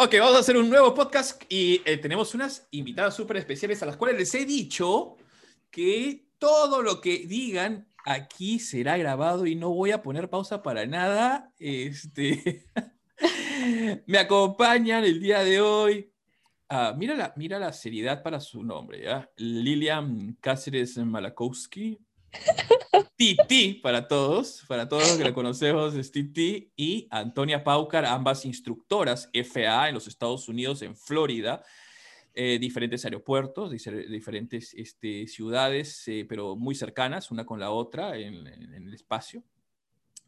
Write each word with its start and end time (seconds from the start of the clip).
Ok, 0.00 0.14
vamos 0.20 0.36
a 0.36 0.38
hacer 0.38 0.56
un 0.56 0.70
nuevo 0.70 0.94
podcast 0.94 1.42
y 1.48 1.82
eh, 1.84 1.96
tenemos 1.96 2.32
unas 2.32 2.68
invitadas 2.70 3.16
súper 3.16 3.38
especiales 3.38 3.82
a 3.82 3.86
las 3.86 3.96
cuales 3.96 4.16
les 4.16 4.32
he 4.36 4.46
dicho 4.46 5.16
que 5.72 6.28
todo 6.38 6.82
lo 6.82 7.00
que 7.00 7.26
digan 7.26 7.88
aquí 8.04 8.60
será 8.60 8.96
grabado 8.96 9.44
y 9.44 9.56
no 9.56 9.70
voy 9.70 9.90
a 9.90 10.00
poner 10.00 10.30
pausa 10.30 10.62
para 10.62 10.86
nada. 10.86 11.52
Este, 11.58 12.64
me 14.06 14.18
acompañan 14.18 15.02
el 15.02 15.18
día 15.18 15.42
de 15.42 15.60
hoy. 15.60 16.12
Ah, 16.68 16.94
mira, 16.96 17.16
la, 17.16 17.32
mira 17.34 17.58
la 17.58 17.72
seriedad 17.72 18.22
para 18.22 18.38
su 18.38 18.62
nombre, 18.62 19.02
¿ya? 19.02 19.28
Lilian 19.36 20.38
Cáceres 20.40 20.96
Malakowski. 20.96 21.98
Titi 23.18 23.74
para 23.74 24.06
todos, 24.06 24.64
para 24.68 24.88
todos 24.88 25.08
los 25.08 25.16
que 25.16 25.24
la 25.24 25.34
conocemos 25.34 25.92
es 25.96 26.12
Titi 26.12 26.70
y 26.76 27.08
Antonia 27.10 27.64
Paucar, 27.64 28.04
ambas 28.04 28.44
instructoras 28.44 29.28
FAA 29.34 29.88
en 29.88 29.94
los 29.94 30.06
Estados 30.06 30.48
Unidos, 30.48 30.82
en 30.82 30.94
Florida, 30.94 31.64
eh, 32.32 32.60
diferentes 32.60 33.04
aeropuertos, 33.04 33.72
diferentes 33.72 34.72
este, 34.72 35.26
ciudades, 35.26 36.06
eh, 36.06 36.26
pero 36.28 36.54
muy 36.54 36.76
cercanas 36.76 37.32
una 37.32 37.44
con 37.44 37.58
la 37.58 37.72
otra 37.72 38.16
en, 38.16 38.46
el 38.46 38.94
espacio. 38.94 39.42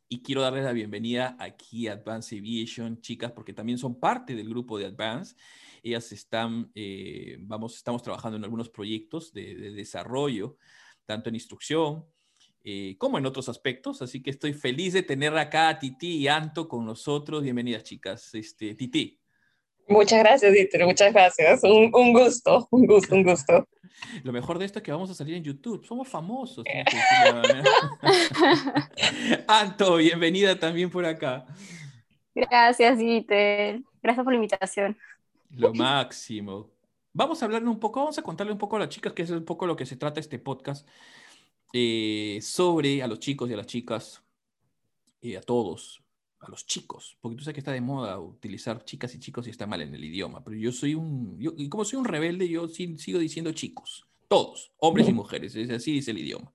Y 0.09 0.21
quiero 0.21 0.43
darles 0.43 0.65
la 0.65 0.73
bienvenida 0.73 1.37
aquí 1.39 1.87
a 1.87 1.93
Advance 1.93 2.37
Aviation, 2.37 3.01
chicas, 3.01 3.31
porque 3.31 3.53
también 3.53 3.79
son 3.79 4.01
parte 4.01 4.35
del 4.35 4.49
grupo 4.49 4.81
de 4.81 4.87
Advance. 4.87 5.37
Ellas 5.85 6.11
están, 6.11 6.73
eh, 6.75 7.37
vamos, 7.39 7.77
estamos 7.77 8.03
trabajando 8.03 8.37
en 8.37 8.43
algunos 8.43 8.69
proyectos 8.69 9.33
de, 9.33 9.55
de 9.55 9.71
desarrollo, 9.71 10.57
tanto 11.07 11.29
en 11.29 11.37
instrucción, 11.37 12.05
eh, 12.65 12.97
como 12.99 13.19
en 13.19 13.27
otros 13.27 13.49
aspectos. 13.49 14.03
Así 14.03 14.23
que 14.23 14.31
estoy 14.31 14.53
feliz 14.53 14.93
de 14.93 15.03
tener 15.03 15.37
acá 15.37 15.69
a 15.69 15.79
Titi 15.79 16.19
y 16.19 16.29
Anto 16.29 16.69
con 16.69 16.85
nosotros. 16.85 17.43
Bienvenidas, 17.43 17.85
chicas. 17.85 18.35
Este, 18.35 18.75
Titi. 18.75 19.19
Muchas 19.89 20.21
gracias, 20.21 20.53
Dieter. 20.53 20.87
Muchas 20.87 21.13
gracias. 21.13 21.65
Un, 21.65 21.91
un, 21.93 22.13
gusto, 22.13 22.69
un 22.71 22.87
gusto, 22.87 23.15
un 23.15 23.25
gusto. 23.25 23.67
Lo 24.23 24.33
mejor 24.33 24.59
de 24.59 24.65
esto 24.65 24.79
es 24.79 24.83
que 24.85 24.93
vamos 24.93 25.11
a 25.11 25.15
salir 25.15 25.35
en 25.35 25.43
YouTube. 25.43 25.85
Somos 25.85 26.09
famosos. 26.09 26.65
Anto, 29.49 29.97
bienvenida 29.97 30.59
también 30.59 30.91
por 30.91 31.05
acá. 31.05 31.47
Gracias, 32.35 32.99
Dieter. 32.99 33.83
Gracias 34.03 34.25
por 34.25 34.33
la 34.33 34.37
invitación. 34.37 34.97
Lo 35.51 35.75
máximo. 35.75 36.71
Vamos 37.13 37.43
a 37.43 37.47
hablar 37.47 37.65
un 37.65 37.81
poco, 37.81 38.01
vamos 38.01 38.19
a 38.19 38.23
contarle 38.23 38.53
un 38.53 38.59
poco 38.59 38.77
a 38.77 38.79
las 38.79 38.89
chicas 38.89 39.13
que 39.13 39.23
es 39.23 39.31
un 39.31 39.45
poco 39.45 39.67
lo 39.67 39.75
que 39.75 39.87
se 39.87 39.97
trata 39.97 40.21
este 40.21 40.39
podcast. 40.39 40.87
Eh, 41.73 42.39
sobre 42.43 43.03
a 43.03 43.07
los 43.07 43.21
chicos 43.21 43.49
y 43.49 43.53
a 43.53 43.57
las 43.57 43.67
chicas, 43.67 44.23
y 45.21 45.35
a 45.35 45.41
todos, 45.41 46.03
a 46.41 46.49
los 46.49 46.67
chicos, 46.67 47.17
porque 47.21 47.37
tú 47.37 47.45
sabes 47.45 47.55
que 47.55 47.61
está 47.61 47.73
de 47.73 47.81
moda 47.81 48.19
utilizar 48.19 48.85
chicas 48.85 49.15
y 49.15 49.19
chicos 49.19 49.47
y 49.47 49.51
está 49.51 49.67
mal 49.67 49.83
en 49.83 49.95
el 49.95 50.03
idioma, 50.03 50.43
pero 50.43 50.57
yo 50.57 50.73
soy 50.73 50.95
un, 50.95 51.39
yo, 51.39 51.53
como 51.69 51.85
soy 51.85 51.99
un 51.99 52.07
rebelde, 52.07 52.49
yo 52.49 52.67
sigo 52.69 53.19
diciendo 53.19 53.53
chicos, 53.53 54.07
todos, 54.27 54.73
hombres 54.79 55.09
y 55.09 55.13
mujeres, 55.13 55.55
es 55.57 55.71
así 55.71 55.93
dice 55.93 56.13
el 56.13 56.19
idioma. 56.19 56.53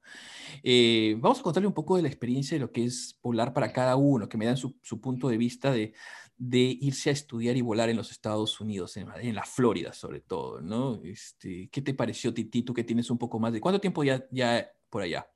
Eh, 0.63 1.17
vamos 1.19 1.39
a 1.39 1.43
contarle 1.43 1.67
un 1.67 1.73
poco 1.73 1.97
de 1.97 2.03
la 2.03 2.07
experiencia 2.07 2.55
de 2.55 2.61
lo 2.61 2.71
que 2.71 2.85
es 2.85 3.19
volar 3.21 3.53
para 3.53 3.71
cada 3.73 3.95
uno, 3.95 4.29
que 4.29 4.37
me 4.37 4.45
dan 4.45 4.57
su, 4.57 4.73
punto 5.01 5.27
de 5.27 5.37
vista 5.37 5.71
de, 5.71 5.93
irse 6.39 7.09
a 7.09 7.13
estudiar 7.13 7.57
y 7.57 7.61
volar 7.61 7.89
en 7.89 7.97
los 7.97 8.11
Estados 8.11 8.59
Unidos, 8.61 8.97
en, 8.97 9.07
en, 9.21 9.35
la 9.35 9.43
Florida 9.43 9.93
sobre 9.93 10.21
todo, 10.21 10.61
¿no? 10.61 11.01
Este, 11.03 11.69
¿Qué 11.69 11.81
te 11.81 11.93
pareció, 11.93 12.33
Titi, 12.33 12.63
tú 12.63 12.73
que 12.73 12.83
tienes 12.83 13.09
un 13.11 13.17
poco 13.17 13.39
más 13.39 13.53
de... 13.53 13.61
¿Cuánto 13.61 13.81
tiempo 13.81 14.03
ya, 14.03 14.25
ya 14.31 14.71
por 14.89 15.01
allá? 15.01 15.27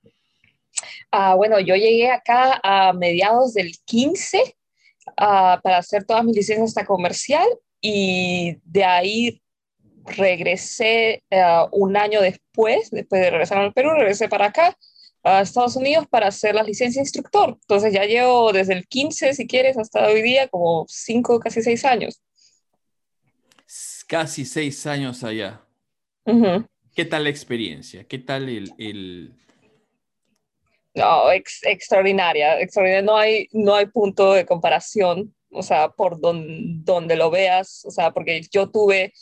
Ah, 1.11 1.35
bueno, 1.35 1.59
yo 1.59 1.75
llegué 1.75 2.11
acá 2.11 2.59
a 2.63 2.93
mediados 2.93 3.53
del 3.53 3.71
15 3.85 4.55
ah, 5.17 5.59
para 5.63 5.77
hacer 5.77 6.03
todas 6.05 6.23
mis 6.23 6.35
licencias 6.35 6.69
hasta 6.69 6.85
comercial 6.85 7.47
y 7.81 8.57
de 8.63 8.83
ahí 8.83 9.41
regresé 10.05 11.23
ah, 11.31 11.67
un 11.71 11.97
año 11.97 12.21
después, 12.21 12.91
después 12.91 13.21
de 13.21 13.31
regresar 13.31 13.57
al 13.59 13.73
Perú, 13.73 13.91
regresé 13.91 14.29
para 14.29 14.47
acá 14.47 14.77
a 15.23 15.41
Estados 15.41 15.75
Unidos 15.75 16.05
para 16.09 16.27
hacer 16.27 16.55
la 16.55 16.63
licencia 16.63 17.01
instructor. 17.01 17.57
Entonces 17.61 17.93
ya 17.93 18.05
llevo 18.05 18.53
desde 18.53 18.73
el 18.73 18.87
15, 18.87 19.33
si 19.33 19.47
quieres, 19.47 19.77
hasta 19.77 20.07
hoy 20.07 20.21
día 20.21 20.47
como 20.47 20.85
5, 20.87 21.39
casi 21.39 21.61
6 21.61 21.85
años. 21.85 22.21
Casi 24.07 24.45
6 24.45 24.87
años 24.87 25.23
allá. 25.23 25.61
¿Qué 26.99 27.05
tal 27.05 27.23
la 27.23 27.29
experiencia? 27.29 28.03
¿Qué 28.03 28.17
tal 28.17 28.49
el, 28.49 28.73
el, 28.77 29.33
no, 30.93 31.31
extraordinaria, 31.31 32.59
extraordinaria. 32.59 33.01
No 33.01 33.15
hay, 33.15 33.47
no 33.53 33.75
hay 33.75 33.85
punto 33.85 34.33
de 34.33 34.45
comparación, 34.45 35.33
o 35.49 35.63
sea, 35.63 35.91
por 35.91 36.19
donde 36.19 37.15
lo 37.15 37.31
veas, 37.31 37.85
o 37.85 37.91
sea, 37.91 38.11
porque 38.11 38.41
yo 38.51 38.69
tuve, 38.69 39.13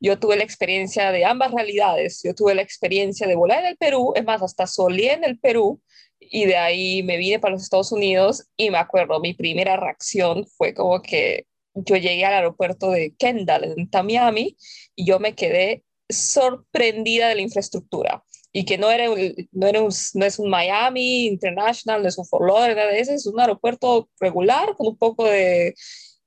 yo 0.00 0.18
tuve 0.18 0.36
la 0.36 0.44
experiencia 0.44 1.12
de 1.12 1.24
ambas 1.24 1.52
realidades. 1.52 2.20
Yo 2.22 2.34
tuve 2.34 2.54
la 2.54 2.60
experiencia 2.60 3.26
de 3.26 3.36
volar 3.36 3.60
en 3.60 3.68
el 3.68 3.78
Perú, 3.78 4.12
es 4.14 4.24
más, 4.26 4.42
hasta 4.42 4.66
solé 4.66 5.14
en 5.14 5.24
el 5.24 5.38
Perú 5.38 5.80
y 6.20 6.44
de 6.44 6.58
ahí 6.58 7.02
me 7.04 7.16
vine 7.16 7.38
para 7.38 7.54
los 7.54 7.62
Estados 7.62 7.90
Unidos 7.90 8.50
y 8.58 8.68
me 8.68 8.76
acuerdo, 8.76 9.18
mi 9.20 9.32
primera 9.32 9.78
reacción 9.78 10.46
fue 10.46 10.74
como 10.74 11.00
que 11.00 11.46
yo 11.72 11.96
llegué 11.96 12.26
al 12.26 12.34
aeropuerto 12.34 12.90
de 12.90 13.14
Kendall 13.16 13.64
en 13.64 13.88
Miami 14.04 14.58
y 14.94 15.06
yo 15.06 15.18
me 15.20 15.34
quedé 15.34 15.84
sorprendida 16.08 17.28
de 17.28 17.36
la 17.36 17.40
infraestructura 17.40 18.22
y 18.52 18.64
que 18.64 18.78
no, 18.78 18.90
era, 18.90 19.06
no, 19.50 19.66
era 19.66 19.82
un, 19.82 19.92
no 20.14 20.24
es 20.24 20.38
un 20.38 20.48
Miami 20.48 21.26
International, 21.26 22.02
no 22.02 22.08
es 22.08 22.16
un 22.18 22.24
Fort 22.24 22.46
Lauderdale, 22.46 23.00
ese 23.00 23.14
es 23.14 23.26
un 23.26 23.40
aeropuerto 23.40 24.08
regular 24.20 24.76
con 24.76 24.86
un 24.86 24.96
poco 24.96 25.24
de, 25.24 25.74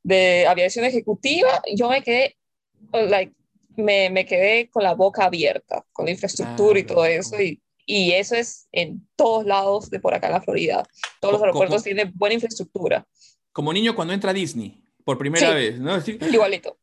de 0.04 0.46
aviación 0.46 0.84
ejecutiva. 0.84 1.62
Yo 1.74 1.90
me 1.90 2.04
quedé, 2.04 2.36
like, 2.92 3.34
me, 3.78 4.10
me, 4.10 4.26
quedé 4.26 4.70
con 4.70 4.84
la 4.84 4.94
boca 4.94 5.24
abierta, 5.24 5.86
con 5.94 6.06
la 6.06 6.12
infraestructura 6.12 6.78
y 6.78 6.84
todo 6.84 7.06
eso. 7.06 7.42
Y, 7.42 7.62
y, 7.86 8.12
eso 8.12 8.36
es 8.36 8.68
en 8.74 9.08
todos 9.16 9.46
lados 9.46 9.90
de 9.90 10.02
por 10.02 10.14
acá 10.14 10.28
en 10.28 10.34
la 10.34 10.42
Florida. 10.42 10.84
Todos 11.22 11.36
los 11.36 11.42
aeropuertos 11.42 11.84
tienen 11.84 12.12
buena 12.14 12.34
infraestructura. 12.34 13.08
Como 13.54 13.72
niño 13.72 13.96
cuando 13.96 14.14
entra 14.14 14.32
a 14.32 14.34
Disney, 14.34 14.84
por 15.06 15.18
primera 15.18 15.54
vez, 15.54 15.80
¿no? 15.80 15.98
Igualito 16.30 16.78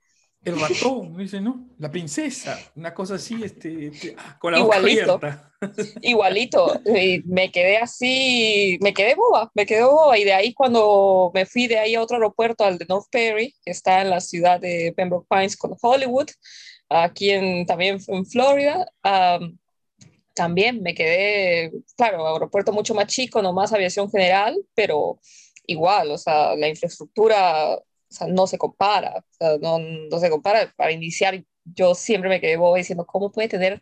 el 0.44 0.60
ratón, 0.60 1.16
dice, 1.16 1.40
¿no? 1.40 1.68
La 1.78 1.90
princesa, 1.90 2.58
una 2.76 2.92
cosa 2.92 3.14
así, 3.14 3.42
este, 3.42 3.86
este 3.86 4.14
ah, 4.18 4.38
con 4.38 4.52
la 4.52 4.58
igualito, 4.58 5.20
igualito. 6.02 6.80
Y 6.84 7.22
me 7.24 7.50
quedé 7.50 7.78
así, 7.78 8.78
me 8.80 8.92
quedé 8.92 9.14
boba, 9.14 9.50
me 9.54 9.64
quedé 9.64 9.84
boba. 9.84 10.18
Y 10.18 10.24
de 10.24 10.34
ahí 10.34 10.52
cuando 10.52 11.30
me 11.34 11.46
fui 11.46 11.66
de 11.66 11.78
ahí 11.78 11.94
a 11.94 12.02
otro 12.02 12.16
aeropuerto, 12.16 12.64
al 12.64 12.78
de 12.78 12.86
North 12.86 13.06
Perry, 13.10 13.54
que 13.64 13.70
está 13.70 14.02
en 14.02 14.10
la 14.10 14.20
ciudad 14.20 14.60
de 14.60 14.92
Pembroke 14.96 15.26
Pines 15.28 15.56
con 15.56 15.74
Hollywood, 15.80 16.28
aquí 16.88 17.30
en, 17.30 17.64
también 17.66 17.98
en 18.06 18.26
Florida, 18.26 18.86
también 20.34 20.82
me 20.82 20.94
quedé, 20.94 21.72
claro, 21.96 22.26
aeropuerto 22.26 22.72
mucho 22.72 22.94
más 22.94 23.06
chico, 23.06 23.40
no 23.40 23.52
más 23.52 23.72
aviación 23.72 24.10
general, 24.10 24.56
pero 24.74 25.18
igual, 25.66 26.10
o 26.10 26.18
sea, 26.18 26.54
la 26.56 26.68
infraestructura 26.68 27.78
o 28.14 28.16
sea, 28.16 28.28
no 28.28 28.46
se 28.46 28.58
compara, 28.58 29.24
no, 29.60 29.78
no, 29.80 30.18
se 30.20 30.30
compara. 30.30 30.72
Para 30.76 30.92
iniciar, 30.92 31.44
yo 31.64 31.94
siempre 31.96 32.30
me 32.30 32.40
quedé 32.40 32.56
boba 32.56 32.78
diciendo, 32.78 33.04
¿cómo 33.06 33.32
puede 33.32 33.48
tener 33.48 33.80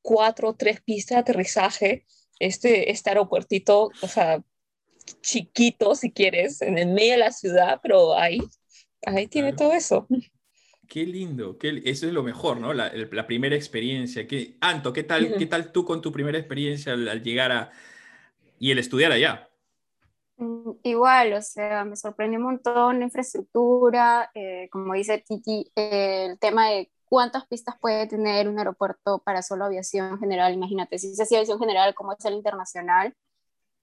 cuatro 0.00 0.50
o 0.50 0.54
tres 0.54 0.80
pistas 0.80 1.16
de 1.16 1.20
aterrizaje 1.20 2.06
este, 2.38 2.90
este 2.90 3.10
aeropuertito, 3.10 3.90
o 4.00 4.08
sea, 4.08 4.42
chiquito 5.20 5.94
si 5.94 6.12
quieres, 6.12 6.62
en 6.62 6.78
el 6.78 6.88
medio 6.88 7.12
de 7.12 7.18
la 7.18 7.30
ciudad, 7.30 7.80
pero 7.82 8.16
ahí, 8.16 8.38
ahí 9.04 9.26
tiene 9.26 9.52
todo 9.52 9.74
eso. 9.74 10.06
Qué 10.88 11.04
lindo, 11.04 11.58
qué, 11.58 11.82
eso 11.84 12.06
es 12.06 12.12
lo 12.12 12.22
mejor, 12.22 12.58
¿no? 12.60 12.72
La, 12.72 12.90
la 12.94 13.26
primera 13.26 13.54
experiencia. 13.54 14.26
¿Qué, 14.26 14.56
Anto, 14.60 14.94
¿qué 14.94 15.02
tal, 15.02 15.36
¿qué 15.36 15.46
tal 15.46 15.72
tú 15.72 15.84
con 15.84 16.00
tu 16.00 16.10
primera 16.10 16.38
experiencia 16.38 16.94
al, 16.94 17.06
al 17.08 17.22
llegar 17.22 17.52
a... 17.52 17.70
y 18.58 18.70
el 18.70 18.78
estudiar 18.78 19.12
allá? 19.12 19.50
Mm, 20.36 20.72
igual, 20.82 21.32
o 21.34 21.42
sea, 21.42 21.84
me 21.84 21.96
sorprendió 21.96 22.38
un 22.40 22.46
montón 22.46 22.98
la 22.98 23.04
infraestructura, 23.04 24.30
eh, 24.34 24.68
como 24.70 24.94
dice 24.94 25.18
Titi, 25.26 25.70
el 25.76 26.38
tema 26.40 26.68
de 26.70 26.90
cuántas 27.04 27.46
pistas 27.46 27.76
puede 27.80 28.06
tener 28.08 28.48
un 28.48 28.58
aeropuerto 28.58 29.20
para 29.24 29.42
solo 29.42 29.64
aviación 29.66 30.18
general, 30.18 30.52
imagínate, 30.54 30.98
si 30.98 31.14
se 31.14 31.22
hace 31.22 31.36
aviación 31.36 31.60
general 31.60 31.94
como 31.94 32.12
es 32.12 32.24
el 32.24 32.34
internacional, 32.34 33.14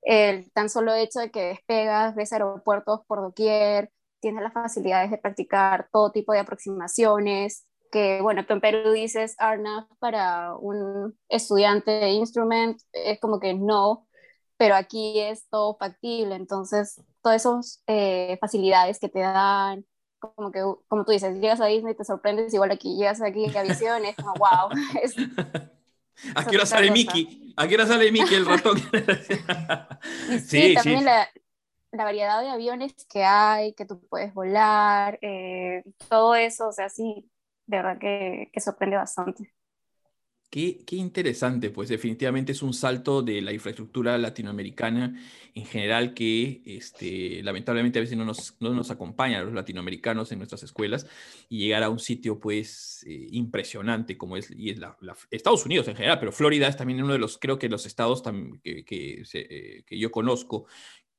el 0.03 0.51
tan 0.53 0.69
solo 0.69 0.93
hecho 0.95 1.19
de 1.21 1.31
que 1.31 1.41
despegas, 1.47 2.15
ves 2.15 2.33
aeropuertos 2.33 3.01
por 3.07 3.21
doquier, 3.21 3.91
tienes 4.21 4.43
las 4.43 4.53
facilidades 4.53 5.11
de 5.11 5.17
practicar 5.19 5.89
todo 5.91 6.11
tipo 6.11 6.33
de 6.33 6.39
aproximaciones, 6.39 7.65
que 7.91 8.21
bueno, 8.21 8.45
tú 8.45 8.53
en 8.53 8.61
Perú 8.61 8.91
dices 8.91 9.35
ARNAV 9.39 9.87
para 9.99 10.55
un 10.55 11.17
estudiante 11.29 11.91
de 11.91 12.11
instrument, 12.11 12.79
es 12.93 13.19
como 13.19 13.39
que 13.39 13.53
no, 13.53 14.07
pero 14.61 14.75
aquí 14.75 15.19
es 15.19 15.49
todo 15.49 15.75
factible, 15.75 16.35
entonces 16.35 17.01
todas 17.23 17.41
esas 17.41 17.83
eh, 17.87 18.37
facilidades 18.39 18.99
que 18.99 19.09
te 19.09 19.17
dan, 19.17 19.83
como 20.19 20.51
que, 20.51 20.61
como 20.87 21.03
tú 21.03 21.13
dices, 21.13 21.33
llegas 21.39 21.59
a 21.61 21.65
Disney, 21.65 21.95
te 21.95 22.05
sorprendes, 22.05 22.53
igual 22.53 22.69
aquí 22.69 22.95
llegas 22.95 23.23
aquí 23.23 23.43
a 23.57 23.63
Visión, 23.63 24.05
es 24.05 24.15
como, 24.15 24.35
wow. 24.35 24.69
Es, 25.01 25.15
¿A 26.35 26.45
qué 26.45 26.57
hora 26.57 26.67
sale 26.67 26.91
Mickey? 26.91 27.55
¿A 27.57 27.67
qué 27.67 27.73
hora 27.73 27.87
sale 27.87 28.11
Mickey 28.11 28.35
el 28.35 28.45
ratón? 28.45 28.77
sí, 30.29 30.39
sí, 30.41 30.73
también 30.75 31.05
La, 31.05 31.27
la 31.91 32.03
variedad 32.03 32.39
de 32.39 32.49
aviones 32.49 32.93
que 33.09 33.23
hay, 33.23 33.73
que 33.73 33.87
tú 33.87 33.99
puedes 34.09 34.31
volar, 34.31 35.17
eh, 35.23 35.81
todo 36.07 36.35
eso, 36.35 36.67
o 36.67 36.71
sea, 36.71 36.87
sí, 36.87 37.27
de 37.65 37.77
verdad 37.77 37.97
que, 37.97 38.51
que 38.53 38.61
sorprende 38.61 38.97
bastante. 38.97 39.51
Qué, 40.51 40.83
interesante, 40.91 41.69
pues 41.69 41.87
definitivamente 41.87 42.51
es 42.51 42.61
un 42.61 42.73
salto 42.73 43.21
de 43.21 43.41
la 43.41 43.53
infraestructura 43.53 44.17
latinoamericana 44.17 45.17
en 45.55 45.65
general 45.65 46.13
que 46.13 46.61
este, 46.65 47.41
lamentablemente 47.41 47.99
a 47.99 48.01
veces 48.01 48.17
no 48.17 48.25
nos, 48.25 48.57
no 48.59 48.73
nos 48.73 48.91
acompaña 48.91 49.39
a 49.39 49.43
los 49.43 49.53
latinoamericanos 49.53 50.29
en 50.33 50.39
nuestras 50.39 50.63
escuelas 50.63 51.07
y 51.47 51.59
llegar 51.59 51.83
a 51.83 51.89
un 51.89 51.99
sitio 51.99 52.37
pues 52.37 53.05
eh, 53.07 53.27
impresionante 53.31 54.17
como 54.17 54.35
es, 54.35 54.51
y 54.51 54.71
es 54.71 54.77
la, 54.77 54.97
Estados 55.29 55.65
Unidos 55.65 55.87
en 55.87 55.95
general, 55.95 56.19
pero 56.19 56.33
Florida 56.33 56.67
es 56.67 56.75
también 56.75 57.01
uno 57.01 57.13
de 57.13 57.19
los, 57.19 57.37
creo 57.37 57.57
que 57.57 57.69
los 57.69 57.85
estados 57.85 58.21
que, 58.61 58.83
que, 58.83 59.23
eh, 59.33 59.83
que 59.85 59.97
yo 59.97 60.11
conozco 60.11 60.65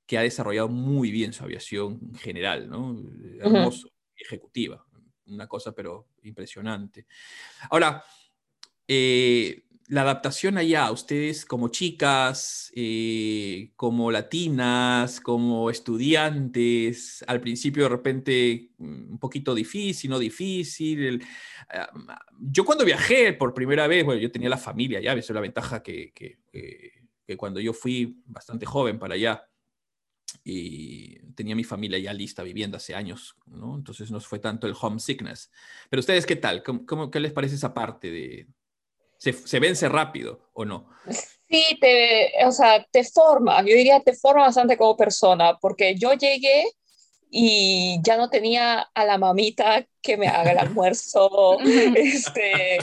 que 0.04 0.18
ha 0.18 0.22
desarrollado 0.22 0.68
muy 0.68 1.10
bien 1.10 1.32
su 1.32 1.42
aviación 1.42 2.00
en 2.02 2.16
general, 2.16 2.68
¿no? 2.68 3.02
Hermoso, 3.40 3.88
ejecutiva, 4.14 4.84
una 5.24 5.46
cosa 5.46 5.72
pero 5.72 6.08
impresionante. 6.22 7.06
Ahora, 7.70 8.04
eh, 8.88 9.64
la 9.88 10.02
adaptación 10.02 10.56
allá, 10.56 10.90
ustedes 10.90 11.44
como 11.44 11.68
chicas, 11.68 12.72
eh, 12.74 13.72
como 13.76 14.10
latinas, 14.10 15.20
como 15.20 15.68
estudiantes, 15.68 17.22
al 17.26 17.40
principio 17.40 17.82
de 17.82 17.88
repente 17.90 18.70
mm, 18.78 19.12
un 19.12 19.18
poquito 19.18 19.54
difícil, 19.54 20.10
no 20.10 20.18
difícil. 20.18 21.22
Ah, 21.68 21.90
yo 22.40 22.64
cuando 22.64 22.84
viajé 22.84 23.34
por 23.34 23.52
primera 23.52 23.86
vez, 23.86 24.04
bueno, 24.04 24.20
yo 24.20 24.32
tenía 24.32 24.48
la 24.48 24.56
familia 24.56 25.00
ya, 25.00 25.12
eso 25.12 25.32
es 25.32 25.34
la 25.34 25.40
ventaja 25.40 25.82
que, 25.82 26.12
cuando 27.36 27.60
yo 27.60 27.72
fui 27.72 28.22
bastante 28.26 28.66
joven 28.66 28.98
para 28.98 29.14
allá, 29.14 29.42
y 30.44 31.18
tenía 31.34 31.54
mi 31.54 31.64
familia 31.64 31.98
ya 31.98 32.12
lista 32.12 32.42
viviendo 32.42 32.76
hace 32.76 32.94
años. 32.94 33.36
Entonces 33.46 34.10
no 34.10 34.20
fue 34.20 34.38
tanto 34.38 34.66
el 34.66 34.74
homesickness. 34.80 35.50
Pero 35.90 36.00
ustedes, 36.00 36.26
¿qué 36.26 36.36
tal? 36.36 36.62
¿Cómo, 36.62 37.10
qué 37.10 37.20
les 37.20 37.32
parece 37.32 37.56
esa 37.56 37.74
parte 37.74 38.10
de... 38.10 38.48
¿Se, 39.22 39.32
se 39.32 39.60
vence 39.60 39.88
rápido 39.88 40.50
o 40.52 40.64
no? 40.64 40.90
Sí, 41.48 41.78
te, 41.80 42.44
o 42.44 42.50
sea, 42.50 42.84
te 42.90 43.04
forma, 43.04 43.60
yo 43.60 43.76
diría 43.76 44.00
te 44.00 44.14
forma 44.14 44.46
bastante 44.46 44.76
como 44.76 44.96
persona, 44.96 45.56
porque 45.60 45.94
yo 45.94 46.12
llegué 46.14 46.64
y 47.30 48.00
ya 48.02 48.16
no 48.16 48.28
tenía 48.30 48.80
a 48.80 49.04
la 49.04 49.18
mamita 49.18 49.86
que 50.02 50.16
me 50.16 50.26
haga 50.26 50.50
el 50.50 50.58
almuerzo, 50.58 51.56
este, 51.94 52.78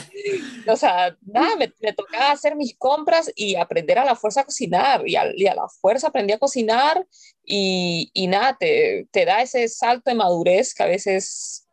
o 0.66 0.76
sea, 0.76 1.14
nada, 1.26 1.56
me, 1.56 1.74
me, 1.82 1.92
tocaba 1.92 2.30
hacer 2.30 2.56
mis 2.56 2.74
compras 2.78 3.30
y 3.36 3.56
aprender 3.56 3.98
a 3.98 4.06
la 4.06 4.16
fuerza 4.16 4.40
a 4.40 4.44
cocinar, 4.44 5.06
y 5.06 5.16
a, 5.16 5.26
la 5.26 5.68
fuerza 5.68 6.08
aprendí 6.08 6.32
a 6.32 6.38
cocinar, 6.38 7.06
y, 7.44 8.10
y 8.14 8.28
nada, 8.28 8.56
te, 8.58 9.06
te, 9.10 9.26
da 9.26 9.42
ese 9.42 9.68
salto 9.68 10.08
de 10.08 10.16
madurez 10.16 10.72
que 10.72 10.84
a 10.84 10.86
veces 10.86 11.68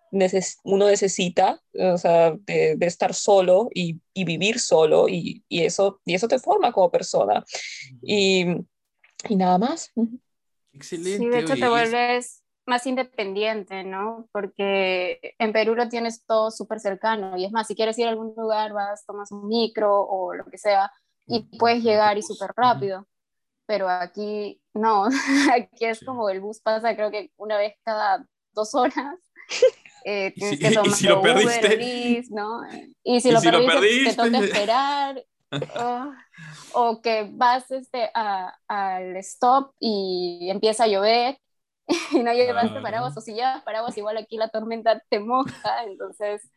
uno 0.63 0.87
necesita, 0.87 1.61
o 1.73 1.97
sea, 1.97 2.35
de, 2.45 2.77
estar 2.81 3.13
solo 3.13 3.69
y, 3.73 3.99
y, 4.13 4.25
vivir 4.25 4.59
solo, 4.59 5.07
y, 5.07 5.43
y, 5.47 5.63
eso, 5.63 6.01
y 6.05 6.15
eso 6.15 6.27
te 6.27 6.39
forma 6.39 6.71
como 6.71 6.91
persona, 6.91 7.43
y, 8.01 8.45
y 9.29 9.35
nada 9.35 9.57
más. 9.57 9.91
Excelente. 10.73 11.17
Sí, 11.17 11.29
de 11.29 11.39
hecho 11.39 11.55
te 11.55 11.69
vuelves 11.69 12.43
más 12.67 12.85
independiente, 12.85 13.83
¿no? 13.83 14.27
Porque 14.31 15.35
en 15.39 15.53
Perú 15.53 15.73
lo 15.73 15.87
tienes 15.87 16.25
todo 16.25 16.51
súper 16.51 16.79
cercano 16.79 17.37
y 17.37 17.45
es 17.45 17.51
más, 17.51 17.67
si 17.67 17.75
quieres 17.75 17.97
ir 17.97 18.05
a 18.05 18.09
algún 18.09 18.33
lugar, 18.35 18.73
vas, 18.73 19.05
tomas 19.05 19.31
un 19.31 19.47
micro 19.47 20.01
o 20.01 20.33
lo 20.33 20.45
que 20.45 20.57
sea 20.57 20.91
y 21.25 21.43
puedes 21.57 21.83
llegar 21.83 22.17
y 22.17 22.21
súper 22.21 22.51
rápido. 22.55 23.07
Pero 23.65 23.89
aquí 23.89 24.61
no, 24.73 25.05
aquí 25.55 25.85
es 25.85 26.03
como 26.03 26.29
el 26.29 26.41
bus 26.41 26.59
pasa 26.61 26.95
creo 26.95 27.09
que 27.09 27.31
una 27.37 27.57
vez 27.57 27.75
cada 27.83 28.25
dos 28.53 28.75
horas. 28.75 29.17
Eh, 30.09 30.31
tienes 30.33 30.57
que 30.57 30.71
tomar 30.71 30.87
y 30.87 30.91
si 30.91 31.05
lo 31.05 31.21
perdiste, 31.21 31.75
Uber, 31.75 32.23
¿no? 32.29 32.61
Y 33.03 33.19
si, 33.19 33.29
lo, 33.29 33.41
perdiste, 33.41 34.11
te 34.11 34.15
toca 34.15 34.39
esperar. 34.39 35.25
Oh, 35.51 36.13
o 36.71 37.01
que 37.01 37.27
vas 37.29 37.69
este, 37.71 38.09
al 38.13 39.17
stop 39.17 39.73
y 39.81 40.47
empieza 40.49 40.85
a 40.85 40.87
llover 40.87 41.37
y 42.11 42.19
no 42.19 42.31
llevaste 42.31 42.79
paraguas, 42.79 43.17
o 43.17 43.21
si 43.21 43.33
llevas 43.33 43.61
paraguas, 43.63 43.97
igual 43.97 44.15
aquí 44.15 44.37
la 44.37 44.47
tormenta 44.47 45.03
te 45.09 45.19
moja, 45.19 45.83
entonces 45.85 46.49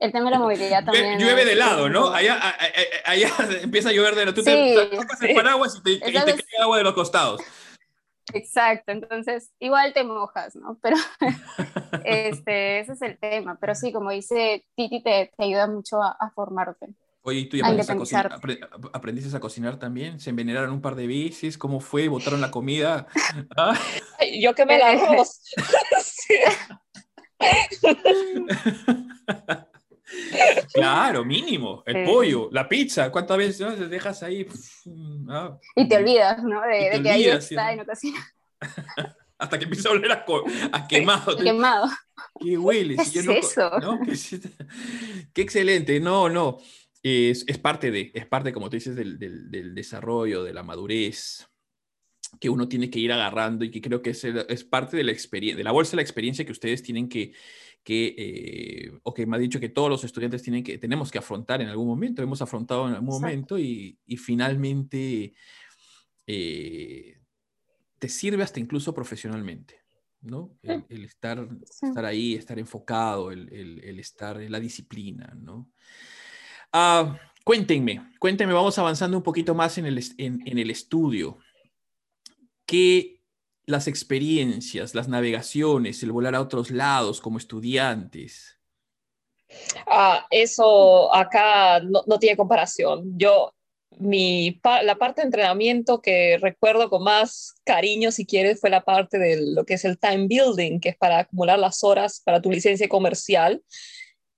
el 0.00 0.10
tema 0.10 0.24
de 0.24 0.30
la 0.32 0.38
movilidad 0.40 0.84
también. 0.84 1.16
Llueve 1.20 1.44
de 1.44 1.54
lado, 1.54 1.88
¿no? 1.88 2.08
Allá, 2.08 2.56
allá, 3.04 3.30
empieza 3.62 3.90
a 3.90 3.92
llover 3.92 4.16
de 4.16 4.24
lado. 4.24 4.34
Tú 4.34 4.42
te 4.42 4.96
sacas 4.96 5.22
el 5.22 5.34
paraguas 5.36 5.76
y 5.76 5.82
te, 5.82 5.92
y 5.92 6.00
te 6.00 6.12
cae 6.12 6.60
agua 6.60 6.78
de 6.78 6.82
los 6.82 6.94
costados. 6.94 7.40
Exacto, 8.32 8.92
entonces 8.92 9.52
igual 9.60 9.92
te 9.92 10.04
mojas, 10.04 10.56
¿no? 10.56 10.78
Pero 10.82 10.96
este, 12.04 12.80
ese 12.80 12.92
es 12.92 13.02
el 13.02 13.18
tema. 13.18 13.58
Pero 13.60 13.74
sí, 13.74 13.92
como 13.92 14.10
dice 14.10 14.64
Titi, 14.74 15.02
te, 15.02 15.32
te 15.36 15.44
ayuda 15.44 15.66
mucho 15.66 16.02
a, 16.02 16.16
a 16.18 16.30
formarte. 16.30 16.88
Oye, 17.22 17.40
¿y 17.40 17.46
tú 17.46 17.56
ya 17.56 17.64
aprendiste 17.64 17.92
a, 17.92 17.96
cocinar, 17.96 18.40
aprendiste 18.92 19.36
a 19.36 19.40
cocinar 19.40 19.78
también? 19.80 20.20
¿Se 20.20 20.30
envenenaron 20.30 20.70
un 20.70 20.80
par 20.80 20.94
de 20.94 21.08
bicis? 21.08 21.58
¿Cómo 21.58 21.80
fue? 21.80 22.06
¿Botaron 22.06 22.40
la 22.40 22.52
comida? 22.52 23.08
¿Ah? 23.56 23.76
Yo 24.40 24.54
que 24.54 24.64
me 24.64 24.78
la 24.78 24.90
arroz. 24.90 25.40
claro, 30.72 31.24
mínimo. 31.24 31.82
El 31.86 32.04
pollo, 32.04 32.48
la 32.52 32.68
pizza. 32.68 33.10
¿Cuántas 33.10 33.36
veces 33.38 33.60
¿no? 33.60 33.74
te 33.74 33.88
dejas 33.88 34.22
ahí? 34.22 34.46
Ah. 35.28 35.58
Y 35.74 35.88
te 35.88 35.96
olvidas, 35.96 36.42
¿no? 36.42 36.60
De, 36.62 36.90
de 36.90 37.02
que 37.02 37.10
ahí 37.10 37.24
está 37.26 37.74
y 37.74 37.76
no 37.76 37.84
cocina. 37.84 38.18
Hasta 39.38 39.58
que 39.58 39.64
empieza 39.64 39.90
a 39.90 39.92
oler 39.92 40.12
a, 40.12 40.24
a 40.72 40.88
quemado. 40.88 41.36
quemado. 41.42 41.88
Qué 42.40 42.56
huele. 42.56 42.96
¿Qué 42.96 43.18
es 43.18 43.28
eso? 43.28 43.70
Qué 45.34 45.42
excelente. 45.42 46.00
No, 46.00 46.28
no 46.28 46.58
es, 47.08 47.58
parte 47.58 47.90
de, 47.90 48.10
es 48.14 48.26
parte, 48.26 48.52
como 48.52 48.68
tú 48.68 48.76
dices, 48.76 48.96
del, 48.96 49.18
del, 49.18 49.74
desarrollo, 49.74 50.42
de 50.42 50.52
la 50.52 50.62
madurez 50.62 51.46
que 52.40 52.50
uno 52.50 52.68
tiene 52.68 52.90
que 52.90 52.98
ir 52.98 53.12
agarrando 53.12 53.64
y 53.64 53.70
que 53.70 53.80
creo 53.80 54.02
que 54.02 54.10
es, 54.10 54.24
es 54.24 54.64
parte 54.64 54.96
de 54.96 55.04
la 55.04 55.12
experiencia, 55.12 55.56
de 55.56 55.64
la 55.64 55.70
bolsa 55.70 55.92
de 55.92 55.96
la 55.96 56.02
experiencia 56.02 56.44
que 56.44 56.52
ustedes 56.52 56.82
tienen 56.82 57.08
que, 57.08 57.32
que 57.86 58.16
eh, 58.18 58.98
o 59.04 59.14
que 59.14 59.26
me 59.26 59.36
ha 59.36 59.38
dicho 59.38 59.60
que 59.60 59.68
todos 59.68 59.88
los 59.88 60.02
estudiantes 60.02 60.42
tienen 60.42 60.64
que, 60.64 60.76
tenemos 60.76 61.12
que 61.12 61.18
afrontar 61.18 61.62
en 61.62 61.68
algún 61.68 61.86
momento, 61.86 62.20
hemos 62.20 62.42
afrontado 62.42 62.88
en 62.88 62.94
algún 62.94 63.10
momento 63.10 63.60
y, 63.60 63.96
y 64.04 64.16
finalmente 64.16 65.34
eh, 66.26 67.20
te 68.00 68.08
sirve 68.08 68.42
hasta 68.42 68.58
incluso 68.58 68.92
profesionalmente. 68.92 69.86
¿no? 70.20 70.58
El, 70.62 71.04
estar, 71.04 71.46
estar 71.62 72.04
ahí, 72.04 72.34
estar 72.34 72.58
enfocado, 72.58 73.30
el, 73.30 73.52
el, 73.52 73.84
el 73.84 74.00
estar 74.00 74.40
en 74.40 74.50
la 74.50 74.58
disciplina, 74.58 75.32
¿no? 75.40 75.70
Ah, 76.72 77.16
cuéntenme, 77.44 78.10
cuéntenme, 78.18 78.52
vamos 78.52 78.76
avanzando 78.80 79.16
un 79.16 79.22
poquito 79.22 79.54
más 79.54 79.78
en 79.78 79.86
el, 79.86 80.02
en, 80.18 80.58
el 80.58 80.70
estudio. 80.70 81.38
¿Qué 82.64 83.15
las 83.66 83.88
experiencias, 83.88 84.94
las 84.94 85.08
navegaciones, 85.08 86.02
el 86.02 86.12
volar 86.12 86.34
a 86.34 86.40
otros 86.40 86.70
lados 86.70 87.20
como 87.20 87.38
estudiantes? 87.38 88.56
Ah, 89.86 90.26
eso 90.30 91.12
acá 91.14 91.80
no, 91.80 92.02
no, 92.06 92.18
tiene 92.18 92.36
comparación. 92.36 93.18
Yo, 93.18 93.52
mi, 93.98 94.60
la 94.82 94.96
parte 94.96 95.20
de 95.20 95.26
entrenamiento 95.26 96.00
que 96.00 96.38
recuerdo 96.38 96.90
con 96.90 97.02
más 97.02 97.54
cariño, 97.64 98.10
si 98.12 98.24
quieres, 98.24 98.60
fue 98.60 98.70
la 98.70 98.84
parte 98.84 99.18
de 99.18 99.54
lo 99.54 99.64
que 99.64 99.74
es 99.74 99.84
el 99.84 99.98
time 99.98 100.26
building, 100.28 100.80
que 100.80 100.90
es 100.90 100.96
para 100.96 101.20
acumular 101.20 101.58
las 101.58 101.82
horas 101.84 102.20
para 102.24 102.40
tu 102.40 102.50
licencia 102.50 102.88
comercial. 102.88 103.62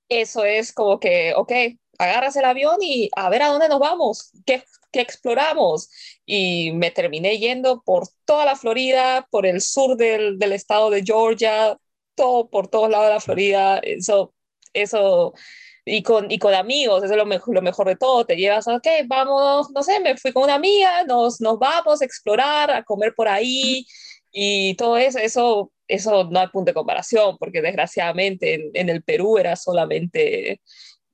Eso 0.08 0.44
es 0.44 0.72
como 0.72 1.00
que, 1.00 1.34
ok, 1.36 1.52
agarras 1.98 2.36
el 2.36 2.44
avión 2.44 2.78
y 2.80 3.10
a 3.14 3.28
ver 3.28 3.42
a 3.42 3.48
dónde 3.48 3.68
nos 3.68 3.80
vamos, 3.80 4.30
qué, 4.46 4.62
qué 4.92 5.00
exploramos. 5.00 5.90
Y 6.30 6.72
me 6.72 6.90
terminé 6.90 7.38
yendo 7.38 7.82
por 7.82 8.06
toda 8.26 8.44
la 8.44 8.54
Florida, 8.54 9.26
por 9.30 9.46
el 9.46 9.62
sur 9.62 9.96
del, 9.96 10.38
del 10.38 10.52
estado 10.52 10.90
de 10.90 11.02
Georgia, 11.02 11.78
todo 12.14 12.50
por 12.50 12.68
todos 12.68 12.90
lados 12.90 13.06
de 13.06 13.14
la 13.14 13.20
Florida. 13.20 13.78
Eso, 13.78 14.34
eso 14.74 15.32
y 15.88 16.02
con, 16.02 16.30
y 16.30 16.38
con 16.38 16.54
amigos, 16.54 17.02
eso 17.02 17.12
es 17.14 17.18
lo 17.18 17.26
mejor, 17.26 17.54
lo 17.54 17.62
mejor 17.62 17.88
de 17.88 17.96
todo, 17.96 18.26
te 18.26 18.36
llevas, 18.36 18.68
ok, 18.68 18.86
vamos, 19.06 19.70
no 19.70 19.82
sé, 19.82 20.00
me 20.00 20.16
fui 20.16 20.32
con 20.32 20.44
una 20.44 20.54
amiga, 20.54 21.04
nos, 21.04 21.40
nos 21.40 21.58
vamos 21.58 22.02
a 22.02 22.04
explorar, 22.04 22.70
a 22.70 22.82
comer 22.84 23.14
por 23.14 23.28
ahí, 23.28 23.86
y 24.30 24.74
todo 24.74 24.96
eso, 24.98 25.18
eso, 25.18 25.72
eso 25.86 26.24
no 26.24 26.40
hay 26.40 26.48
punto 26.48 26.70
de 26.70 26.74
comparación, 26.74 27.36
porque 27.38 27.62
desgraciadamente 27.62 28.54
en, 28.54 28.70
en 28.74 28.88
el 28.90 29.02
Perú 29.02 29.38
era 29.38 29.56
solamente 29.56 30.60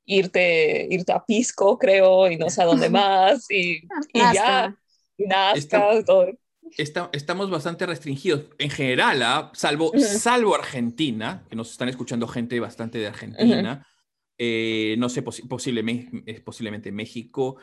irte, 0.04 0.88
irte 0.90 1.12
a 1.12 1.24
Pisco, 1.24 1.78
creo, 1.78 2.28
y 2.30 2.36
no 2.36 2.50
sé 2.50 2.62
a 2.62 2.66
dónde 2.66 2.88
más, 2.90 3.50
y, 3.50 3.82
y 4.12 4.20
ya, 4.32 4.76
Nazca, 5.18 6.04
todo. 6.04 6.32
estamos 7.12 7.50
bastante 7.50 7.86
restringidos 7.86 8.46
en 8.58 8.70
general, 8.70 9.22
¿ah? 9.22 9.50
salvo, 9.54 9.92
salvo 9.98 10.54
Argentina, 10.54 11.44
que 11.48 11.56
nos 11.56 11.70
están 11.70 11.88
escuchando 11.88 12.26
gente 12.26 12.58
bastante 12.60 12.98
de 12.98 13.06
Argentina. 13.06 13.86
eh, 14.36 14.96
no 14.98 15.08
sé, 15.08 15.22
posiblemente, 15.22 16.22
es 16.26 16.40
posiblemente 16.40 16.90
México, 16.90 17.56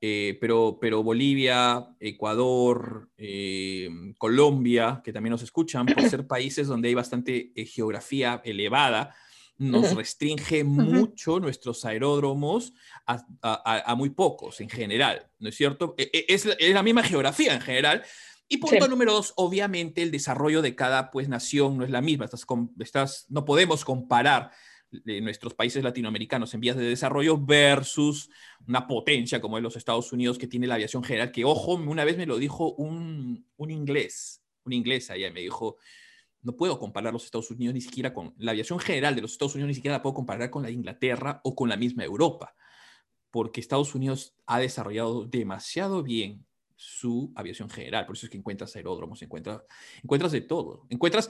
eh, 0.00 0.36
pero, 0.40 0.78
pero 0.80 1.02
Bolivia, 1.02 1.88
Ecuador, 1.98 3.08
eh, 3.16 3.88
Colombia, 4.18 5.00
que 5.02 5.12
también 5.12 5.32
nos 5.32 5.42
escuchan, 5.42 5.86
por 5.86 5.96
ser 6.10 6.26
países 6.26 6.66
donde 6.66 6.88
hay 6.88 6.94
bastante 6.94 7.52
geografía 7.66 8.42
elevada, 8.44 9.14
nos 9.58 9.94
restringe 9.94 10.62
mucho 10.64 11.40
nuestros 11.40 11.84
aeródromos 11.84 12.72
a, 13.06 13.94
muy 13.96 14.10
pocos 14.10 14.60
en 14.60 14.68
general, 14.68 15.28
¿no 15.38 15.48
es 15.48 15.56
cierto? 15.56 15.94
E, 15.98 16.10
e, 16.12 16.26
es, 16.28 16.46
la 16.72 16.82
misma 16.82 17.02
geografía 17.02 17.54
en 17.54 17.60
general. 17.60 18.02
Y 18.46 18.58
punto 18.58 18.88
número 18.88 19.12
dos, 19.12 19.34
obviamente 19.36 20.02
el 20.02 20.10
desarrollo 20.10 20.62
de 20.62 20.74
cada 20.74 21.10
pues, 21.10 21.28
nación 21.28 21.76
no 21.76 21.84
es 21.84 21.90
la 21.90 22.00
misma. 22.00 22.24
Estás, 22.24 22.46
estás, 22.78 23.26
no 23.28 23.44
podemos 23.44 23.84
comparar 23.84 24.52
de 24.90 25.20
nuestros 25.20 25.52
países 25.52 25.82
latinoamericanos 25.82 26.54
en 26.54 26.60
vías 26.60 26.76
de 26.76 26.84
desarrollo 26.84 27.38
versus 27.38 28.30
una 28.66 28.86
potencia 28.86 29.40
como 29.40 29.58
es 29.58 29.62
los 29.62 29.76
Estados 29.76 30.12
Unidos 30.12 30.38
que 30.38 30.46
tiene 30.46 30.66
la 30.66 30.76
aviación 30.76 31.04
general, 31.04 31.30
que 31.30 31.44
ojo, 31.44 31.74
una 31.74 32.04
vez 32.04 32.16
me 32.16 32.24
lo 32.24 32.38
dijo 32.38 32.72
un, 32.74 33.46
un 33.56 33.70
inglés, 33.70 34.42
un 34.64 34.72
inglés 34.72 35.10
allá, 35.10 35.30
me 35.30 35.40
dijo, 35.40 35.76
no 36.42 36.56
puedo 36.56 36.78
comparar 36.78 37.12
los 37.12 37.24
Estados 37.24 37.50
Unidos 37.50 37.74
ni 37.74 37.80
siquiera 37.80 38.14
con 38.14 38.34
la 38.38 38.52
aviación 38.52 38.78
general 38.78 39.14
de 39.14 39.22
los 39.22 39.32
Estados 39.32 39.54
Unidos, 39.54 39.68
ni 39.68 39.74
siquiera 39.74 39.96
la 39.96 40.02
puedo 40.02 40.14
comparar 40.14 40.50
con 40.50 40.62
la 40.62 40.68
de 40.68 40.74
Inglaterra 40.74 41.40
o 41.44 41.54
con 41.54 41.68
la 41.68 41.76
misma 41.76 42.04
Europa, 42.04 42.54
porque 43.30 43.60
Estados 43.60 43.94
Unidos 43.94 44.34
ha 44.46 44.58
desarrollado 44.58 45.24
demasiado 45.24 46.02
bien 46.02 46.46
su 46.76 47.32
aviación 47.34 47.68
general, 47.68 48.06
por 48.06 48.16
eso 48.16 48.26
es 48.26 48.30
que 48.30 48.38
encuentras 48.38 48.74
aeródromos, 48.76 49.20
encuentras, 49.20 49.62
encuentras 50.02 50.30
de 50.30 50.42
todo, 50.42 50.86
encuentras, 50.88 51.28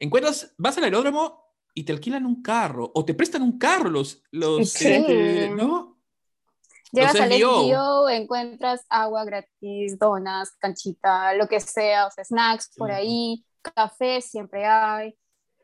encuentras, 0.00 0.52
vas 0.58 0.76
al 0.78 0.84
aeródromo 0.84 1.46
y 1.72 1.84
te 1.84 1.92
alquilan 1.92 2.26
un 2.26 2.42
carro 2.42 2.90
o 2.92 3.04
te 3.04 3.14
prestan 3.14 3.42
un 3.42 3.56
carro 3.56 3.88
los, 3.88 4.22
los 4.32 4.70
sí. 4.70 4.88
Este, 4.88 5.50
¿no? 5.50 5.96
Llegas 6.90 7.20
al 7.20 7.32
SDO, 7.32 8.08
encuentras 8.08 8.84
agua 8.88 9.24
gratis, 9.24 9.98
donas, 9.98 10.52
canchita, 10.58 11.34
lo 11.34 11.46
que 11.46 11.60
sea, 11.60 12.06
o 12.06 12.10
sea, 12.10 12.24
snacks 12.24 12.72
por 12.76 12.90
ahí, 12.90 13.44
café 13.72 14.20
siempre 14.20 14.66
hay. 14.66 15.16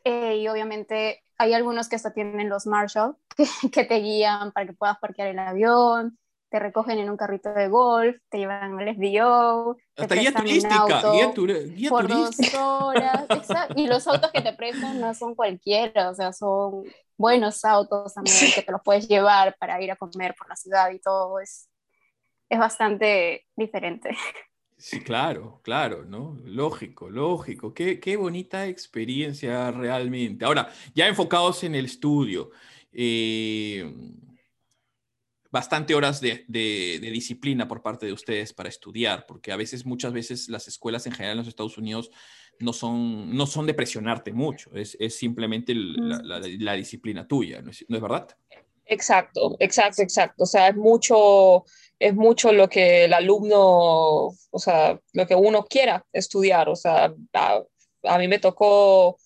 Eh, 0.05 0.37
y 0.39 0.49
obviamente 0.49 1.23
hay 1.39 1.55
algunos 1.55 1.89
que 1.89 1.97
hasta 1.97 2.13
tienen 2.13 2.49
los 2.49 2.67
Marshall 2.67 3.17
que, 3.37 3.47
que, 3.71 3.85
te 3.85 3.97
guían 3.97 4.53
para 4.53 4.67
que 4.67 4.73
puedas 4.73 4.99
parquear 4.99 5.29
el 5.29 5.39
avión 5.39 6.19
te 6.53 6.59
recogen 6.59 6.99
en 6.99 7.09
un 7.09 7.17
carrito 7.17 7.51
de 7.55 7.67
golf, 7.69 8.19
te 8.29 8.37
llevan 8.37 8.79
al 8.79 8.95
SDO, 8.95 9.79
Hasta 9.97 10.15
guía 10.15 10.35
turística, 10.35 10.85
guía, 11.11 11.33
guía 11.33 11.89
por 11.89 12.07
dos 12.07 12.37
horas, 12.55 13.27
y 13.75 13.87
los 13.87 14.07
autos 14.07 14.31
que 14.31 14.43
te 14.43 14.53
prestan 14.53 15.01
no 15.01 15.15
son 15.15 15.35
cualquiera, 15.35 16.11
o 16.11 16.15
sea, 16.15 16.35
son 16.35 16.85
buenos 17.17 17.65
autos 17.65 18.13
también 18.13 18.37
que 18.55 18.61
te 18.61 18.71
los 18.71 18.83
puedes 18.83 19.09
llevar 19.09 19.57
para 19.59 19.81
ir 19.81 19.91
a 19.91 19.97
comer 19.97 20.35
por 20.37 20.47
la 20.47 20.57
ciudad 20.57 20.91
y 20.91 20.99
todo, 20.99 21.41
es, 21.41 21.71
es 22.51 22.59
bastante 22.59 23.47
diferente. 23.57 24.11
Sí, 24.83 24.99
claro, 24.99 25.61
claro, 25.63 26.05
¿no? 26.05 26.37
Lógico, 26.45 27.09
lógico. 27.09 27.73
Qué, 27.73 28.01
qué 28.01 28.17
bonita 28.17 28.67
experiencia 28.67 29.71
realmente. 29.71 30.45
Ahora, 30.45 30.73
ya 30.93 31.07
enfocados 31.07 31.63
en 31.63 31.77
el 31.77 31.85
estudio, 31.85 32.51
eh, 32.93 33.95
bastante 35.53 35.95
horas 35.95 36.21
de, 36.21 36.99
disciplina 37.01 37.69
por 37.69 37.81
parte 37.81 38.07
de 38.07 38.13
ustedes 38.13 38.53
para 38.53 38.71
estudiar, 38.71 39.25
porque 39.29 39.53
a 39.53 39.57
veces, 39.57 39.87
muchas 39.87 40.13
veces 40.13 40.49
las 40.49 40.67
escuelas 40.67 41.07
en 41.07 41.13
general 41.13 41.35
en 41.35 41.39
los 41.39 41.49
Estados 41.49 41.79
Unidos 41.79 42.11
no 42.59 42.73
son, 42.73 43.37
no 43.37 43.47
son 43.47 43.67
de 43.67 43.75
presionarte 43.75 44.33
mucho, 44.33 44.73
es, 44.75 44.97
simplemente 45.15 45.75
la, 45.77 46.75
disciplina 46.75 47.29
tuya, 47.29 47.63
¿no 47.63 47.71
es, 47.71 47.85
verdad? 47.89 48.27
Exacto, 48.87 49.57
exacto, 49.61 50.03
exacto. 50.03 50.43
O 50.43 50.47
sea, 50.47 50.69
es 50.69 50.77
mucho, 50.77 51.65
es 52.03 52.15
mucho 52.15 52.53
lo 52.53 52.69
que 52.69 53.05
el 53.05 53.13
alumno, 53.15 53.59
o 53.61 54.59
sea, 54.59 54.99
lo 55.13 55.27
que 55.27 55.37
uno 55.37 55.65
quiera 55.65 56.05
estudiar. 56.13 56.69
O 56.69 56.75
sea, 56.75 57.15
a, 57.33 57.63
a 58.03 58.19
mí 58.19 58.27
me 58.27 58.41
tocó, 58.41 59.19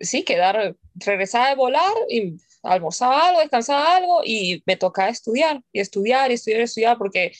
sí, 0.00 0.24
quedar, 0.24 0.76
regresar 0.94 1.48
a 1.48 1.54
volar 1.54 1.94
y 2.10 2.36
almorzaba 2.62 3.28
algo, 3.28 3.40
descansaba 3.40 3.96
algo 3.96 4.20
y 4.24 4.62
me 4.66 4.76
tocaba 4.76 5.08
estudiar 5.08 5.62
y 5.72 5.80
estudiar 5.80 6.30
y 6.30 6.34
estudiar 6.34 6.60
y 6.60 6.64
estudiar 6.64 6.98
porque 6.98 7.32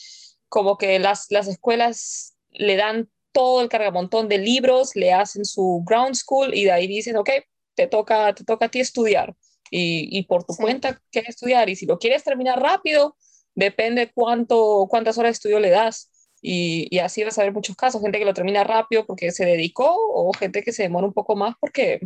como 0.49 0.79
que 0.79 0.99
las, 0.99 1.27
las 1.29 1.49
escuelas 1.49 2.35
le 2.51 2.77
dan 2.77 3.11
todo 3.33 3.61
el 3.61 3.69
cargamontón 3.69 4.27
de 4.29 4.39
libros, 4.39 4.97
le 4.97 5.13
hacen 5.13 5.45
su 5.45 5.85
ground 5.87 6.15
school 6.15 6.55
y 6.55 6.65
de 6.65 6.73
ahí 6.73 6.87
dicen, 6.87 7.17
ok, 7.19 7.31
te 7.75 7.87
toca, 7.89 8.35
te 8.35 8.43
toca 8.43 8.67
a 8.67 8.71
ti 8.71 8.81
estudiar 8.81 9.35
y, 9.71 10.09
y 10.19 10.23
por 10.23 10.45
tu 10.45 10.57
cuenta 10.57 10.99
quieres 11.11 11.31
estudiar 11.31 11.69
y 11.69 11.77
si 11.77 11.85
lo 11.85 11.99
quieres 11.99 12.25
terminar 12.25 12.59
rápido, 12.59 13.17
depende 13.59 14.13
cuánto, 14.15 14.87
cuántas 14.89 15.19
horas 15.19 15.31
de 15.31 15.33
estudio 15.33 15.59
le 15.59 15.71
das. 15.71 16.11
Y, 16.41 16.87
y, 16.95 17.01
así 17.01 17.25
vas 17.25 17.37
a 17.39 17.43
ver 17.43 17.53
muchos 17.53 17.75
casos, 17.75 18.01
gente 18.01 18.21
que 18.21 18.25
lo 18.25 18.33
termina 18.33 18.63
rápido 18.63 19.05
porque 19.05 19.33
se 19.33 19.45
dedicó 19.45 19.93
o 19.93 20.33
gente 20.33 20.63
que 20.63 20.73
se 20.73 20.85
demora 20.85 21.09
un 21.09 21.13
poco 21.13 21.35
más 21.35 21.57
porque, 21.59 21.99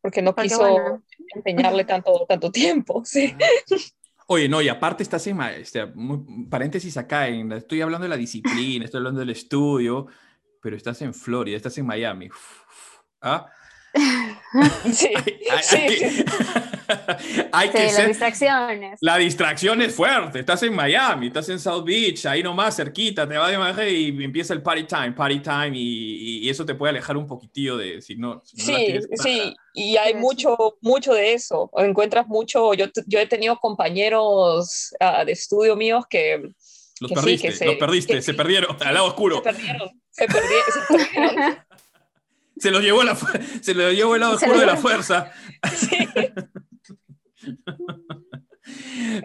porque 0.00 0.22
no 0.22 0.32
quiso 0.36 1.02
empeñarle 1.34 1.84
tanto, 1.84 2.24
tanto 2.28 2.52
tiempo, 2.52 3.02
sí. 3.04 3.34
Oye, 4.28 4.48
no, 4.48 4.62
y 4.62 4.68
aparte 4.68 5.02
estás 5.02 5.26
en, 5.26 5.42
este, 5.42 5.92
paréntesis 6.48 6.96
acá, 6.96 7.26
en, 7.26 7.50
estoy 7.50 7.80
hablando 7.80 8.04
de 8.04 8.10
la 8.10 8.16
disciplina, 8.16 8.84
estoy 8.84 8.98
hablando 8.98 9.18
del 9.18 9.30
estudio, 9.30 10.06
pero 10.62 10.76
estás 10.76 11.02
en 11.02 11.12
Florida, 11.12 11.56
estás 11.56 11.76
en 11.78 11.86
Miami. 11.86 12.28
¿Ah? 13.20 13.50
Sí, 14.92 15.08
sí. 15.62 16.24
hay 17.52 17.68
que 17.70 17.84
las 17.84 18.06
distracciones. 18.06 18.98
La 19.00 19.16
distracción 19.16 19.82
es 19.82 19.94
fuerte. 19.94 20.40
Estás 20.40 20.62
en 20.62 20.74
Miami, 20.74 21.28
estás 21.28 21.48
en 21.48 21.58
South 21.58 21.84
Beach, 21.84 22.26
ahí 22.26 22.42
nomás 22.42 22.76
cerquita, 22.76 23.28
te 23.28 23.36
va 23.36 23.50
de 23.50 23.58
Miami 23.58 23.82
y 23.82 24.24
empieza 24.24 24.54
el 24.54 24.62
party 24.62 24.84
time, 24.84 25.12
party 25.12 25.40
time, 25.40 25.72
y, 25.74 26.48
eso 26.48 26.64
te 26.64 26.74
puede 26.74 26.90
alejar 26.90 27.16
un 27.16 27.26
poquitillo 27.26 27.76
de 27.76 28.00
si 28.02 28.16
no. 28.16 28.42
sí, 28.44 28.98
sí, 29.14 29.54
y 29.72 29.96
hay 29.96 30.14
mucho, 30.14 30.78
mucho 30.82 31.14
de 31.14 31.32
eso. 31.32 31.70
Encuentras 31.76 32.28
mucho. 32.28 32.74
Yo, 32.74 32.86
yo 33.06 33.18
he 33.18 33.26
tenido 33.26 33.58
compañeros 33.58 34.94
ah, 35.00 35.24
de 35.24 35.32
estudio 35.32 35.74
míos 35.74 36.04
que. 36.08 36.50
Los 37.00 37.10
perdiste, 37.10 37.50
se, 37.50 37.66
los 37.66 37.74
perdiste, 37.74 38.22
se 38.22 38.34
perdieron 38.34 38.76
al 38.80 38.94
lado 38.94 39.06
oscuro. 39.06 39.36
Se 39.36 39.42
perdieron, 39.42 39.90
se 40.10 40.26
perdieron. 40.26 40.64
Se 40.88 41.64
lo 42.70 42.80
llevó, 42.80 43.02
la, 43.02 43.16
se 43.60 43.74
lo 43.74 43.90
llevó 43.92 44.14
el 44.14 44.20
lado 44.20 44.34
oscuro 44.34 44.58
de 44.58 44.66
la 44.66 44.76
fuerza. 44.76 45.32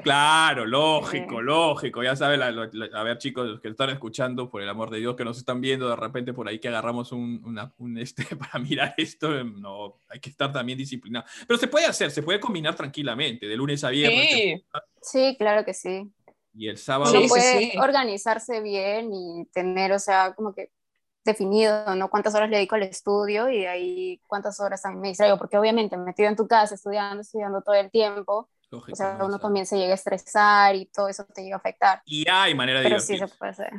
Claro, 0.03 0.65
lógico, 0.65 1.41
lógico. 1.41 2.03
Ya 2.03 2.15
saben, 2.15 2.41
a 2.41 3.03
ver 3.03 3.17
chicos, 3.17 3.48
los 3.48 3.62
que 3.62 3.69
están 3.69 3.89
escuchando, 3.89 4.50
por 4.50 4.62
el 4.62 4.69
amor 4.69 4.89
de 4.89 5.00
Dios, 5.00 5.15
que 5.15 5.24
nos 5.24 5.38
están 5.38 5.62
viendo, 5.62 5.89
de 5.89 5.95
repente 5.95 6.33
por 6.33 6.48
ahí 6.48 6.59
que 6.59 6.67
agarramos 6.67 7.12
un, 7.12 7.98
este 7.98 8.24
para 8.36 8.59
mirar 8.59 8.93
esto, 8.98 9.43
no, 9.43 10.00
hay 10.09 10.19
que 10.19 10.29
estar 10.29 10.51
también 10.51 10.77
disciplinado. 10.77 11.25
Pero 11.48 11.59
se 11.59 11.67
puede 11.67 11.86
hacer, 11.86 12.12
se 12.12 12.24
puede 12.24 12.39
combinar 12.39 12.75
tranquilamente, 12.75 13.48
de 13.48 13.55
lunes 13.55 13.83
a 13.83 13.89
viernes. 13.89 14.29
Sí, 14.29 14.65
sí 15.01 15.36
claro 15.38 15.63
que 15.63 15.74
sí. 15.74 16.12
Y 16.53 16.67
el 16.67 16.77
sábado. 16.77 17.17
Uno 17.17 17.27
puede 17.27 17.74
organizarse 17.79 18.59
bien 18.62 19.13
y 19.13 19.45
tener, 19.53 19.93
o 19.93 20.00
sea, 20.00 20.33
como 20.36 20.53
que 20.53 20.71
definido, 21.23 21.95
¿no? 21.95 22.09
Cuántas 22.09 22.33
horas 22.35 22.49
le 22.49 22.57
dedico 22.57 22.75
al 22.75 22.83
estudio 22.83 23.49
y 23.49 23.59
de 23.59 23.67
ahí 23.67 24.21
cuántas 24.27 24.59
horas 24.59 24.81
también 24.81 25.01
me 25.01 25.07
distraigo, 25.09 25.38
porque 25.38 25.57
obviamente 25.57 25.97
metido 25.97 26.29
en 26.29 26.35
tu 26.35 26.47
casa, 26.47 26.75
estudiando, 26.75 27.21
estudiando 27.21 27.61
todo 27.61 27.75
el 27.75 27.91
tiempo, 27.91 28.49
o 28.71 28.95
sea, 28.95 29.17
uno 29.21 29.39
también 29.39 29.65
se 29.65 29.77
llega 29.77 29.91
a 29.91 29.95
estresar 29.95 30.75
y 30.75 30.85
todo 30.85 31.07
eso 31.07 31.25
te 31.33 31.43
llega 31.43 31.55
a 31.55 31.59
afectar. 31.59 32.01
Y 32.05 32.27
hay 32.29 32.53
manera 32.53 32.79
de 32.79 32.85
Pero 32.85 32.99
sí 32.99 33.17
se 33.17 33.27
puede 33.27 33.51
hacer. 33.51 33.71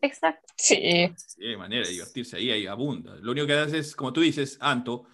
Exacto. 0.00 0.46
Sí. 0.56 0.76
sí. 1.16 1.44
hay 1.44 1.56
manera 1.56 1.86
de 1.86 1.92
divertirse, 1.92 2.36
ahí 2.36 2.50
hay 2.50 2.66
abunda. 2.66 3.16
Lo 3.16 3.32
único 3.32 3.46
que 3.46 3.54
haces 3.54 3.74
es, 3.74 3.96
como 3.96 4.12
tú 4.12 4.20
dices, 4.20 4.56
Anto, 4.60 5.04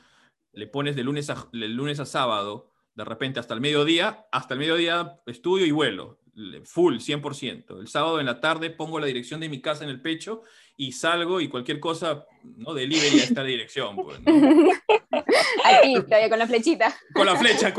le 0.52 0.66
pones 0.66 0.94
de 0.94 1.02
lunes 1.02 1.30
a, 1.30 1.48
de 1.52 1.68
lunes 1.68 2.00
a 2.00 2.06
sábado, 2.06 2.72
de 2.94 3.04
repente 3.04 3.40
hasta 3.40 3.54
el 3.54 3.60
mediodía, 3.60 4.26
hasta 4.30 4.54
el 4.54 4.60
mediodía 4.60 5.20
estudio 5.26 5.66
y 5.66 5.72
vuelo, 5.72 6.20
full, 6.64 6.96
100%. 6.96 7.80
El 7.80 7.88
sábado 7.88 8.20
en 8.20 8.26
la 8.26 8.40
tarde 8.40 8.70
pongo 8.70 8.98
la 8.98 9.06
dirección 9.06 9.40
de 9.40 9.48
mi 9.48 9.60
casa 9.60 9.84
en 9.84 9.90
el 9.90 10.00
pecho 10.00 10.42
y 10.76 10.92
salgo 10.92 11.40
y 11.40 11.48
cualquier 11.48 11.78
cosa, 11.78 12.26
¿no? 12.42 12.74
Delivery 12.74 13.20
a 13.20 13.24
esta 13.24 13.44
dirección. 13.44 13.96
Pues, 13.96 14.18
Aquí, 15.64 15.94
todavía 16.02 16.28
con 16.28 16.38
la 16.38 16.46
flechita. 16.46 16.96
Con 17.12 17.26
la 17.26 17.36
flecha. 17.36 17.72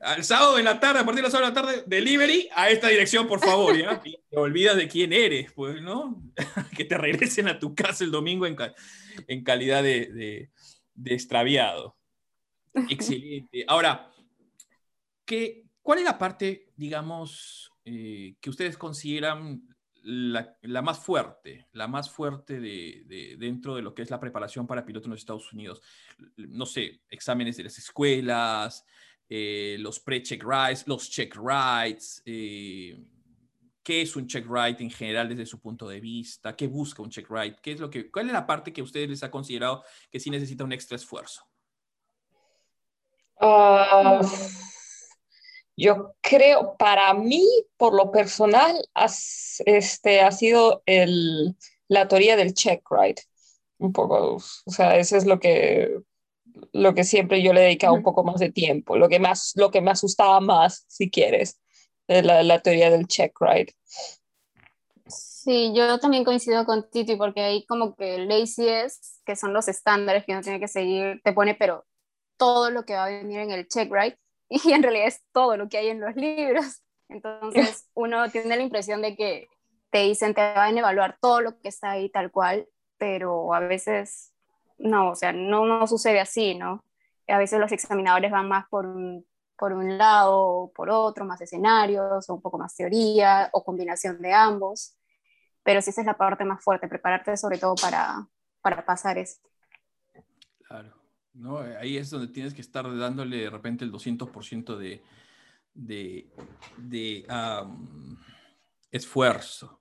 Al 0.00 0.24
sábado 0.24 0.58
en 0.58 0.64
la 0.64 0.80
tarde, 0.80 1.00
a 1.00 1.04
partir 1.04 1.16
de 1.16 1.22
las 1.22 1.32
sábado 1.32 1.50
de 1.50 1.54
la 1.54 1.62
tarde, 1.62 1.84
delivery 1.86 2.48
a 2.54 2.70
esta 2.70 2.88
dirección, 2.88 3.28
por 3.28 3.40
favor, 3.40 3.76
¿ya? 3.76 4.00
Y 4.04 4.18
te 4.30 4.36
olvidas 4.36 4.76
de 4.76 4.88
quién 4.88 5.12
eres, 5.12 5.52
pues, 5.52 5.80
¿no? 5.82 6.22
que 6.76 6.84
te 6.84 6.96
regresen 6.96 7.48
a 7.48 7.58
tu 7.58 7.74
casa 7.74 8.04
el 8.04 8.10
domingo 8.10 8.46
en, 8.46 8.56
en 9.28 9.44
calidad 9.44 9.82
de, 9.82 10.50
de, 10.94 11.14
extraviado. 11.14 11.96
Excelente. 12.88 13.64
Ahora, 13.66 14.10
¿qué, 15.24 15.64
¿cuál 15.82 15.98
es 15.98 16.04
la 16.04 16.18
parte, 16.18 16.68
digamos, 16.76 17.69
eh, 17.92 18.36
que 18.40 18.50
ustedes 18.50 18.78
consideran 18.78 19.62
la, 20.04 20.56
más 20.80 21.00
fuerte, 21.00 21.66
la 21.72 21.88
más 21.88 22.08
fuerte 22.08 22.60
de, 22.60 23.36
dentro 23.36 23.74
de 23.74 23.82
lo 23.82 23.94
que 23.94 24.02
es 24.02 24.10
la 24.10 24.20
preparación 24.20 24.64
para 24.64 24.86
piloto 24.86 25.06
en 25.06 25.10
los 25.10 25.18
Estados 25.18 25.52
Unidos. 25.52 25.82
No 26.36 26.66
sé, 26.66 27.00
exámenes 27.08 27.56
de 27.56 27.64
las 27.64 27.78
escuelas, 27.78 28.84
eh, 29.28 29.76
los 29.80 29.98
pre-check 29.98 30.40
rights, 30.44 30.86
los 30.86 31.10
check 31.10 31.34
rights, 31.34 32.22
eh, 32.26 32.96
qué 33.82 34.02
es 34.02 34.14
un 34.14 34.28
check 34.28 34.46
right 34.48 34.80
en 34.80 34.90
general 34.90 35.28
desde 35.28 35.46
su 35.46 35.60
punto 35.60 35.88
de 35.88 35.98
vista, 35.98 36.54
qué 36.54 36.68
busca 36.68 37.02
un 37.02 37.10
check 37.10 37.28
right, 37.28 37.58
qué 37.60 37.72
es 37.72 37.80
lo 37.80 37.90
que, 37.90 38.08
cuál 38.08 38.26
es 38.26 38.32
la 38.32 38.46
parte 38.46 38.72
que 38.72 38.82
ustedes 38.82 39.10
les 39.10 39.24
ha 39.24 39.32
considerado 39.32 39.82
que 40.12 40.20
sí 40.20 40.30
necesita 40.30 40.62
un 40.62 40.72
extra 40.72 40.94
esfuerzo. 40.94 41.44
Ah, 43.40 44.20
yo 45.80 46.14
creo, 46.20 46.76
para 46.76 47.14
mí, 47.14 47.46
por 47.78 47.94
lo 47.94 48.10
personal, 48.10 48.76
este, 49.64 50.20
ha 50.20 50.30
sido 50.30 50.82
el, 50.84 51.56
la 51.88 52.06
teoría 52.06 52.36
del 52.36 52.52
check 52.52 52.82
right. 52.90 53.18
Un 53.78 53.92
poco, 53.94 54.34
o 54.36 54.70
sea, 54.70 54.98
eso 54.98 55.16
es 55.16 55.24
lo 55.24 55.40
que, 55.40 56.00
lo 56.72 56.94
que 56.94 57.04
siempre 57.04 57.42
yo 57.42 57.54
le 57.54 57.60
he 57.60 57.64
dedicado 57.64 57.94
un 57.94 58.02
poco 58.02 58.22
más 58.24 58.38
de 58.38 58.52
tiempo, 58.52 58.98
lo 58.98 59.08
que, 59.08 59.18
más, 59.18 59.52
lo 59.56 59.70
que 59.70 59.80
me 59.80 59.90
asustaba 59.90 60.38
más, 60.40 60.84
si 60.86 61.10
quieres, 61.10 61.58
la, 62.06 62.42
la 62.42 62.60
teoría 62.60 62.90
del 62.90 63.06
check 63.06 63.32
right. 63.40 63.70
Sí, 65.06 65.72
yo 65.74 65.98
también 65.98 66.24
coincido 66.24 66.66
con 66.66 66.90
Titi 66.90 67.16
porque 67.16 67.40
hay 67.40 67.64
como 67.64 67.96
que 67.96 68.18
lazy 68.18 68.68
es, 68.68 69.22
que 69.24 69.34
son 69.34 69.54
los 69.54 69.66
estándares 69.68 70.26
que 70.26 70.32
uno 70.32 70.42
tiene 70.42 70.60
que 70.60 70.68
seguir, 70.68 71.22
te 71.24 71.32
pone 71.32 71.54
pero 71.54 71.86
todo 72.36 72.70
lo 72.70 72.84
que 72.84 72.92
va 72.92 73.06
a 73.06 73.08
venir 73.08 73.40
en 73.40 73.50
el 73.50 73.66
check 73.66 73.90
right 73.90 74.14
y 74.64 74.72
en 74.72 74.82
realidad 74.82 75.06
es 75.06 75.22
todo 75.32 75.56
lo 75.56 75.68
que 75.68 75.78
hay 75.78 75.88
en 75.88 76.00
los 76.00 76.14
libros. 76.16 76.82
Entonces 77.08 77.88
uno 77.94 78.28
tiene 78.30 78.56
la 78.56 78.62
impresión 78.62 79.00
de 79.00 79.16
que 79.16 79.48
te 79.90 80.00
dicen 80.00 80.34
te 80.34 80.40
van 80.40 80.76
a 80.76 80.78
evaluar 80.78 81.18
todo 81.20 81.40
lo 81.40 81.58
que 81.60 81.68
está 81.68 81.92
ahí 81.92 82.10
tal 82.10 82.30
cual, 82.30 82.68
pero 82.98 83.54
a 83.54 83.60
veces 83.60 84.32
no, 84.78 85.10
o 85.10 85.14
sea, 85.14 85.32
no, 85.32 85.64
no 85.66 85.86
sucede 85.86 86.20
así, 86.20 86.54
¿no? 86.54 86.84
A 87.28 87.38
veces 87.38 87.60
los 87.60 87.72
examinadores 87.72 88.30
van 88.30 88.48
más 88.48 88.66
por 88.68 88.86
un, 88.86 89.26
por 89.56 89.72
un 89.72 89.98
lado 89.98 90.40
o 90.40 90.72
por 90.72 90.90
otro, 90.90 91.24
más 91.24 91.40
escenarios 91.40 92.28
o 92.28 92.34
un 92.34 92.42
poco 92.42 92.58
más 92.58 92.74
teoría 92.74 93.50
o 93.52 93.62
combinación 93.62 94.20
de 94.20 94.32
ambos, 94.32 94.96
pero 95.62 95.80
sí 95.82 95.90
esa 95.90 96.00
es 96.00 96.06
la 96.06 96.16
parte 96.16 96.44
más 96.44 96.62
fuerte, 96.62 96.88
prepararte 96.88 97.36
sobre 97.36 97.58
todo 97.58 97.74
para, 97.76 98.26
para 98.62 98.84
pasar 98.84 99.18
esto. 99.18 99.48
Claro. 100.66 100.99
¿No? 101.34 101.58
Ahí 101.58 101.96
es 101.96 102.10
donde 102.10 102.28
tienes 102.28 102.54
que 102.54 102.60
estar 102.60 102.84
dándole 102.96 103.36
de 103.38 103.50
repente 103.50 103.84
el 103.84 103.92
200% 103.92 104.76
de, 104.76 105.02
de, 105.74 106.28
de 106.76 107.26
esfuerzo. 108.90 109.80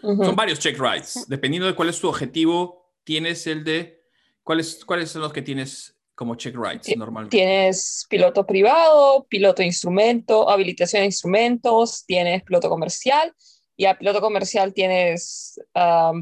Son 0.00 0.36
varios 0.36 0.58
check 0.58 0.78
rights. 0.78 1.26
Dependiendo 1.28 1.66
de 1.66 1.74
cuál 1.74 1.88
es 1.88 2.00
tu 2.00 2.08
objetivo, 2.08 2.94
tienes 3.04 3.46
el 3.46 3.64
de... 3.64 4.00
¿Cuáles, 4.42 4.84
¿Cuáles 4.84 5.10
son 5.10 5.22
los 5.22 5.32
que 5.32 5.42
tienes 5.42 5.96
como 6.14 6.34
check 6.34 6.56
rights 6.56 6.96
normalmente? 6.96 7.36
Tienes 7.36 8.06
piloto 8.08 8.46
privado, 8.46 9.26
piloto 9.28 9.62
de 9.62 9.66
instrumento, 9.66 10.48
habilitación 10.48 11.02
de 11.02 11.06
instrumentos, 11.06 12.04
tienes 12.06 12.42
piloto 12.42 12.68
comercial 12.68 13.34
y 13.80 13.86
a 13.86 13.96
piloto 13.96 14.20
comercial 14.20 14.74
tienes 14.74 15.58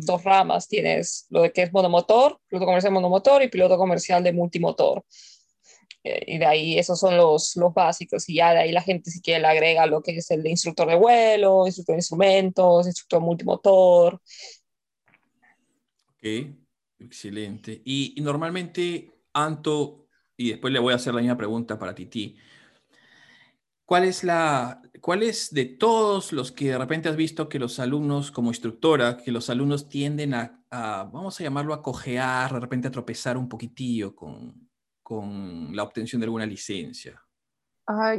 dos 0.03 0.23
ramas, 0.23 0.69
tienes 0.69 1.27
lo 1.29 1.43
de 1.43 1.53
que 1.53 1.63
es 1.63 1.73
monomotor, 1.73 2.41
piloto 2.47 2.67
comercial 2.67 2.93
monomotor 2.93 3.43
y 3.43 3.49
piloto 3.49 3.77
comercial 3.77 4.23
de 4.23 4.33
multimotor. 4.33 5.05
Eh, 6.05 6.23
y 6.29 6.39
de 6.39 6.47
ahí 6.47 6.79
esos 6.79 7.01
son 7.01 7.17
los, 7.17 7.57
los 7.57 7.75
básicos 7.75 8.29
y 8.29 8.37
ya 8.37 8.53
de 8.53 8.61
ahí 8.61 8.71
la 8.71 8.81
gente 8.81 9.11
si 9.11 9.21
quiere 9.21 9.41
le 9.41 9.49
agrega 9.49 9.87
lo 9.87 10.01
que 10.03 10.19
es 10.19 10.31
el 10.31 10.45
de 10.45 10.51
instructor 10.51 10.87
de 10.87 10.95
vuelo, 10.95 11.67
instructor 11.67 11.95
de 11.95 11.99
instrumentos, 11.99 12.87
instructor 12.87 13.21
multimotor. 13.21 14.21
Ok, 16.15 16.55
excelente. 17.01 17.83
Y, 17.85 18.15
y 18.17 18.21
normalmente, 18.21 19.25
Anto, 19.33 20.07
y 20.37 20.51
después 20.51 20.73
le 20.73 20.79
voy 20.79 20.93
a 20.93 20.97
hacer 20.97 21.13
la 21.13 21.23
misma 21.23 21.37
pregunta 21.37 21.77
para 21.77 21.93
Titi, 21.93 22.37
¿Cuál 23.89 24.05
es 24.05 24.23
la, 24.23 24.83
cuál 25.01 25.23
es 25.23 25.51
de 25.55 25.65
todos 25.65 26.35
los 26.35 26.53
que 26.53 26.73
de 26.73 26.77
repente 26.77 27.09
has 27.09 27.17
visto 27.17 27.49
que 27.49 27.59
los 27.59 27.79
alumnos, 27.79 28.31
como 28.31 28.51
instructora, 28.51 29.17
que 29.17 29.33
los 29.33 29.49
alumnos 29.49 29.89
tienden 29.89 30.35
a, 30.35 30.63
vamos 30.71 31.41
a 31.41 31.45
llamarlo, 31.45 31.73
a 31.73 31.81
cojear, 31.81 32.53
de 32.53 32.61
repente 32.61 32.89
a 32.89 32.91
tropezar 32.91 33.39
un 33.39 33.49
poquitillo 33.49 34.15
con, 34.15 34.69
con 35.03 35.75
la 35.75 35.85
obtención 35.85 36.21
de 36.21 36.27
alguna 36.27 36.45
licencia? 36.45 37.19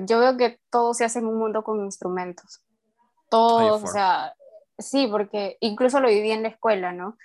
yo 0.08 0.18
veo 0.18 0.38
que 0.38 0.60
todo 0.72 0.96
se 0.96 1.06
hace 1.06 1.20
en 1.20 1.28
un 1.28 1.38
mundo 1.38 1.64
con 1.64 1.86
instrumentos. 1.86 2.64
Todos, 3.30 3.84
o 3.84 3.86
sea, 3.86 4.34
sí, 4.76 5.06
porque 5.06 5.58
incluso 5.60 6.00
lo 6.00 6.10
viví 6.10 6.32
en 6.32 6.42
la 6.42 6.50
escuela, 6.50 6.94
¿no? 6.94 7.16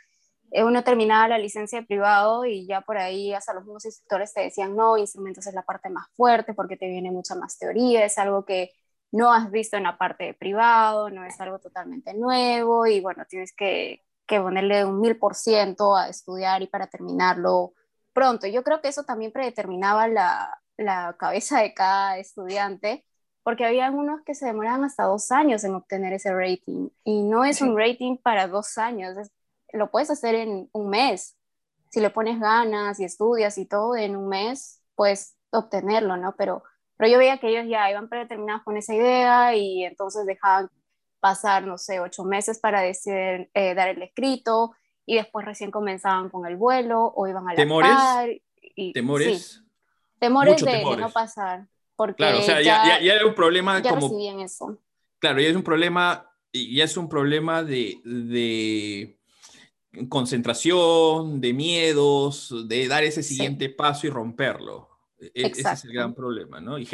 Eh, 0.55 0.63
uno 0.63 0.85
terminaba 0.85 1.27
la 1.27 1.39
licencia 1.39 1.81
de 1.81 1.87
privado 1.87 2.45
y 2.45 2.65
ya 2.65 2.81
por 2.83 2.97
ahí 2.97 3.33
hasta 3.35 3.53
los 3.55 3.65
mismos 3.65 3.85
instructores 3.87 4.33
te 4.33 4.43
decían, 4.43 4.77
no, 4.77 4.97
instrumentos 4.97 5.49
es 5.49 5.55
la 5.55 5.63
parte 5.63 5.91
más 5.91 6.07
fuerte 6.17 6.55
porque 6.55 6.77
te 6.77 6.87
viene 6.87 7.11
mucha 7.11 7.35
más 7.35 7.59
teoría, 7.59 8.05
es 8.05 8.19
algo 8.19 8.45
que 8.45 8.71
no 9.11 9.33
has 9.33 9.51
visto 9.51 9.77
en 9.77 9.83
la 9.83 9.99
parte 9.99 10.25
de 10.27 10.35
privado, 10.35 11.11
no 11.11 11.25
es 11.25 11.41
algo 11.41 11.59
totalmente 11.59 12.15
nuevo 12.15 12.87
y 12.87 13.01
bueno, 13.01 13.25
tienes 13.29 13.53
que, 13.53 14.05
que 14.27 14.41
ponerle 14.41 14.85
un 14.85 15.01
mil 15.01 15.19
por 15.19 15.35
ciento 15.35 15.97
a 15.97 16.09
estudiar 16.09 16.63
y 16.63 16.69
para 16.69 16.87
terminarlo 16.87 17.75
pronto. 18.13 18.47
Yo 18.47 18.63
creo 18.63 18.81
que 18.81 18.89
eso 18.89 19.03
también 19.03 19.33
predeterminaba 19.33 20.07
la, 20.07 20.57
la 20.77 21.17
cabeza 21.19 21.63
de 21.63 21.75
cada 21.75 22.19
estudiante 22.19 23.05
porque 23.43 23.65
había 23.65 23.87
algunos 23.87 24.23
que 24.23 24.37
se 24.37 24.47
demoraban 24.47 24.85
hasta 24.85 25.03
dos 25.03 25.33
años 25.33 25.65
en 25.65 25.75
obtener 25.75 26.13
ese 26.13 26.33
rating 26.33 26.91
y 27.03 27.25
no 27.25 27.45
es 27.45 27.61
un 27.61 27.77
rating 27.77 28.19
para 28.19 28.47
dos 28.47 28.79
años, 28.79 29.17
es 29.17 29.33
lo 29.75 29.91
puedes 29.91 30.11
hacer 30.11 30.35
en 30.35 30.69
un 30.73 30.89
mes. 30.89 31.37
Si 31.91 32.01
le 32.01 32.11
pones 32.11 32.41
ganas 32.41 32.99
y 33.01 33.05
estudias 33.05 33.59
y 33.59 33.67
todo, 33.67 33.97
en 33.97 34.17
un 34.17 34.29
mes 34.29 34.83
puedes 34.95 35.37
obtenerlo, 35.51 36.17
¿no? 36.17 36.35
Pero, 36.37 36.63
pero 36.97 37.11
yo 37.11 37.19
veía 37.19 37.39
que 37.39 37.49
ellos 37.49 37.67
ya 37.69 37.91
iban 37.91 38.09
predeterminados 38.09 38.63
con 38.63 38.77
esa 38.77 38.95
idea 38.95 39.55
y 39.55 39.85
entonces 39.85 40.27
dejaban 40.27 40.71
pasar, 41.21 41.67
no 41.67 41.79
sé, 41.79 42.01
ocho 42.01 42.25
meses 42.25 42.59
para 42.59 42.83
decidir 42.83 43.51
eh, 43.55 43.75
dar 43.75 43.89
el 43.89 44.03
escrito 44.03 44.73
y 45.07 45.17
después 45.17 45.47
recién 45.47 45.71
comenzaban 45.71 46.29
con 46.31 46.47
el 46.47 46.57
vuelo 46.57 47.13
o 47.15 47.27
iban 47.27 47.49
a 47.49 47.53
la 47.53 47.57
¿Temores? 47.57 47.91
par 47.91 48.29
y, 48.77 48.93
¿Temores? 48.93 49.63
temores, 50.19 50.65
de, 50.65 50.97
no 50.97 51.11
pasar. 51.11 51.67
Porque 51.97 52.17
claro, 52.17 52.39
o 52.39 52.43
sea, 52.43 52.61
ya, 52.61 53.01
ya, 53.01 53.01
ya 53.01 53.27
un 53.27 53.35
problema 53.35 53.81
ya 53.81 53.91
como... 53.91 54.09
recibían 54.09 54.41
eso. 54.41 54.79
Claro, 55.19 55.41
ya 55.41 55.49
es 55.49 55.57
un 55.57 55.63
problema, 55.63 56.31
ya 56.53 56.85
es 56.85 56.97
un 56.97 57.09
problema 57.09 57.63
de, 57.63 58.01
de 58.05 59.17
concentración, 60.09 61.41
de 61.41 61.53
miedos, 61.53 62.55
de 62.69 62.89
dar 62.89 63.05
ese 63.05 63.23
siguiente 63.23 63.69
paso 63.69 64.07
y 64.07 64.11
romperlo. 64.11 64.89
E, 65.21 65.31
e, 65.35 65.47
ese 65.47 65.73
es 65.73 65.85
el 65.85 65.93
gran 65.93 66.15
problema, 66.15 66.61
¿no? 66.61 66.79
Y, 66.79 66.87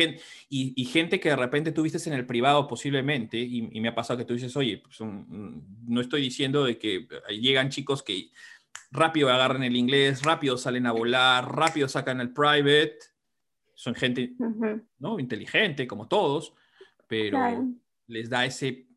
y, 0.48 0.84
gente 0.84 1.18
que 1.18 1.30
de 1.30 1.36
repente 1.36 1.72
tú 1.72 1.84
en 1.84 2.12
el 2.12 2.26
privado 2.26 2.66
posiblemente, 2.66 3.38
y, 3.38 3.80
me 3.80 3.88
ha 3.88 3.94
pasado 3.94 4.18
que 4.18 4.24
tú 4.24 4.34
dices, 4.34 4.56
oye, 4.56 4.78
pues 4.78 4.98
no 5.00 6.00
estoy 6.00 6.22
diciendo 6.22 6.64
de 6.64 6.78
que 6.78 7.06
llegan 7.40 7.70
chicos 7.70 8.02
que 8.02 8.30
rápido 8.90 9.30
agarran 9.30 9.62
el 9.62 9.76
inglés, 9.76 10.22
rápido 10.22 10.56
salen 10.56 10.86
a 10.86 10.92
volar, 10.92 11.54
rápido 11.54 11.88
sacan 11.88 12.20
el 12.20 12.32
private, 12.32 12.98
son 13.74 13.94
gente, 13.94 14.34
¿no? 14.98 15.18
Inteligente, 15.18 15.86
como 15.86 16.06
todos, 16.06 16.52
pero 17.06 17.38
les 18.06 18.28
da 18.28 18.44
ese 18.44 18.89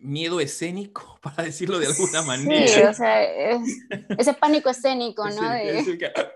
miedo 0.00 0.40
escénico, 0.40 1.18
para 1.22 1.44
decirlo 1.44 1.78
de 1.78 1.86
alguna 1.86 2.22
manera. 2.22 2.66
Sí, 2.66 2.80
o 2.80 2.94
sea, 2.94 3.22
ese 4.18 4.34
pánico 4.34 4.70
escénico, 4.70 5.28
¿no? 5.28 5.42
Ah, 5.42 5.58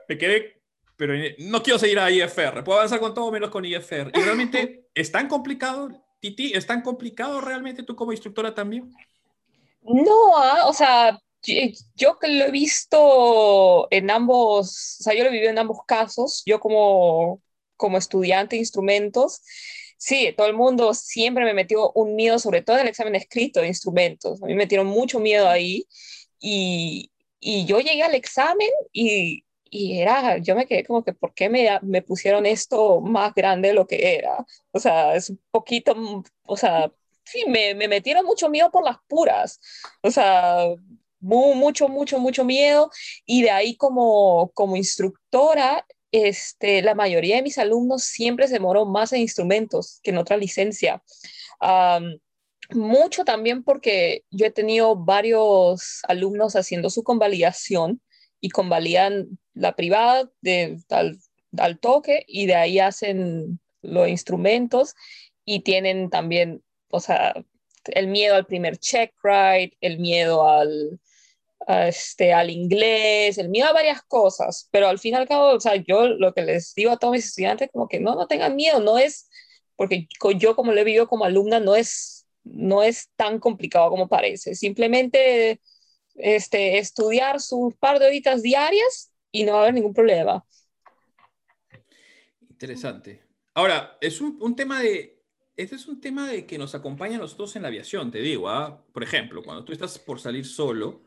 me 0.08 0.18
quedé, 0.18 0.62
pero 0.96 1.14
no 1.38 1.62
quiero 1.62 1.78
seguir 1.78 1.98
a 1.98 2.10
IFR, 2.10 2.62
puedo 2.62 2.78
avanzar 2.78 3.00
con 3.00 3.14
todo 3.14 3.30
menos 3.32 3.50
con 3.50 3.64
IFR. 3.64 4.12
Y 4.14 4.20
realmente, 4.20 4.88
¿es 4.94 5.10
tan 5.10 5.28
complicado, 5.28 5.88
Titi? 6.20 6.52
¿Es 6.52 6.66
tan 6.66 6.82
complicado 6.82 7.40
realmente 7.40 7.82
tú 7.82 7.96
como 7.96 8.12
instructora 8.12 8.54
también? 8.54 8.92
No, 9.82 10.36
ah, 10.36 10.66
o 10.66 10.72
sea, 10.72 11.18
yo 11.96 12.18
que 12.20 12.28
lo 12.28 12.44
he 12.44 12.50
visto 12.50 13.88
en 13.90 14.10
ambos, 14.10 14.98
o 15.00 15.02
sea, 15.02 15.14
yo 15.14 15.24
lo 15.24 15.30
he 15.30 15.32
vivido 15.32 15.50
en 15.50 15.58
ambos 15.58 15.78
casos, 15.86 16.42
yo 16.46 16.60
como, 16.60 17.42
como 17.76 17.98
estudiante 17.98 18.56
de 18.56 18.60
instrumentos, 18.60 19.42
Sí, 20.04 20.34
todo 20.36 20.48
el 20.48 20.54
mundo 20.54 20.94
siempre 20.94 21.44
me 21.44 21.54
metió 21.54 21.92
un 21.92 22.16
miedo, 22.16 22.36
sobre 22.40 22.60
todo 22.60 22.74
en 22.76 22.82
el 22.82 22.88
examen 22.88 23.14
escrito 23.14 23.60
de 23.60 23.68
instrumentos. 23.68 24.42
A 24.42 24.46
mí 24.46 24.52
me 24.54 24.64
metieron 24.64 24.88
mucho 24.88 25.20
miedo 25.20 25.48
ahí 25.48 25.86
y, 26.40 27.12
y 27.38 27.66
yo 27.66 27.78
llegué 27.78 28.02
al 28.02 28.16
examen 28.16 28.68
y, 28.92 29.44
y, 29.70 30.00
era, 30.00 30.38
yo 30.38 30.56
me 30.56 30.66
quedé 30.66 30.84
como 30.84 31.04
que, 31.04 31.12
¿por 31.12 31.34
qué 31.34 31.48
me, 31.48 31.68
me 31.82 32.02
pusieron 32.02 32.46
esto 32.46 33.00
más 33.00 33.32
grande 33.32 33.68
de 33.68 33.74
lo 33.74 33.86
que 33.86 34.16
era? 34.16 34.44
O 34.72 34.80
sea, 34.80 35.14
es 35.14 35.30
un 35.30 35.40
poquito, 35.52 35.94
o 36.46 36.56
sea, 36.56 36.90
sí, 37.24 37.44
me, 37.46 37.72
me 37.76 37.86
metieron 37.86 38.26
mucho 38.26 38.48
miedo 38.50 38.72
por 38.72 38.82
las 38.84 38.96
puras. 39.06 39.60
O 40.02 40.10
sea, 40.10 40.66
mucho, 41.20 41.88
mucho, 41.88 42.18
mucho 42.18 42.44
miedo. 42.44 42.90
Y 43.24 43.42
de 43.42 43.52
ahí 43.52 43.76
como, 43.76 44.50
como 44.54 44.76
instructora, 44.76 45.86
este, 46.12 46.82
la 46.82 46.94
mayoría 46.94 47.36
de 47.36 47.42
mis 47.42 47.58
alumnos 47.58 48.04
siempre 48.04 48.46
se 48.46 48.54
demoró 48.54 48.84
más 48.84 49.12
en 49.12 49.22
instrumentos 49.22 50.00
que 50.02 50.10
en 50.10 50.18
otra 50.18 50.36
licencia. 50.36 51.02
mucho 52.70 53.24
también 53.24 53.62
porque 53.64 54.24
yo 54.30 54.46
he 54.46 54.50
tenido 54.50 54.96
varios 54.96 56.00
alumnos 56.08 56.54
haciendo 56.56 56.90
su 56.90 57.02
convalidación 57.02 58.00
y 58.40 58.50
convalidan 58.50 59.38
la 59.54 59.74
privada 59.74 60.30
de, 60.40 60.78
al, 60.90 61.18
al, 61.58 61.78
toque 61.78 62.24
y 62.26 62.46
de 62.46 62.54
ahí 62.54 62.78
hacen 62.78 63.60
los 63.82 64.08
instrumentos 64.08 64.94
y 65.44 65.60
tienen 65.60 66.10
también, 66.10 66.62
o 66.88 67.00
sea, 67.00 67.34
el 67.86 68.08
miedo 68.08 68.36
al 68.36 68.46
primer 68.46 68.78
check 68.78 69.12
right, 69.22 69.74
el 69.80 69.98
miedo 69.98 70.48
al, 70.48 71.00
este, 71.66 72.32
al 72.32 72.50
inglés, 72.50 73.38
el 73.38 73.48
miedo 73.48 73.68
a 73.68 73.72
varias 73.72 74.02
cosas, 74.02 74.68
pero 74.70 74.88
al 74.88 74.98
fin 74.98 75.14
y 75.14 75.16
al 75.16 75.28
cabo, 75.28 75.50
o 75.54 75.60
sea, 75.60 75.76
yo 75.76 76.08
lo 76.08 76.32
que 76.34 76.42
les 76.42 76.74
digo 76.74 76.90
a 76.90 76.96
todos 76.96 77.12
mis 77.12 77.26
estudiantes, 77.26 77.70
como 77.72 77.88
que 77.88 78.00
no, 78.00 78.14
no 78.14 78.26
tengan 78.26 78.56
miedo, 78.56 78.80
no 78.80 78.98
es, 78.98 79.28
porque 79.76 80.08
yo 80.38 80.56
como 80.56 80.72
lo 80.72 80.80
he 80.80 80.84
vivido 80.84 81.08
como 81.08 81.24
alumna, 81.24 81.60
no 81.60 81.76
es, 81.76 82.26
no 82.44 82.82
es 82.82 83.10
tan 83.16 83.38
complicado 83.38 83.90
como 83.90 84.08
parece, 84.08 84.54
simplemente 84.54 85.60
este, 86.14 86.78
estudiar 86.78 87.40
sus 87.40 87.74
par 87.76 87.98
de 87.98 88.06
horitas 88.06 88.42
diarias 88.42 89.12
y 89.30 89.44
no 89.44 89.52
va 89.52 89.58
a 89.58 89.62
haber 89.62 89.74
ningún 89.74 89.94
problema. 89.94 90.44
Interesante. 92.40 93.22
Ahora, 93.54 93.98
es 94.00 94.20
un, 94.20 94.38
un 94.40 94.56
tema 94.56 94.80
de, 94.80 95.22
este 95.56 95.76
es 95.76 95.86
un 95.86 96.00
tema 96.00 96.28
de 96.28 96.46
que 96.46 96.58
nos 96.58 96.74
acompaña 96.74 97.16
a 97.16 97.20
nosotros 97.20 97.54
en 97.56 97.62
la 97.62 97.68
aviación, 97.68 98.10
te 98.10 98.20
digo, 98.20 98.48
¿ah? 98.48 98.84
por 98.92 99.02
ejemplo, 99.02 99.42
cuando 99.42 99.64
tú 99.64 99.72
estás 99.72 99.98
por 99.98 100.20
salir 100.20 100.46
solo, 100.46 101.02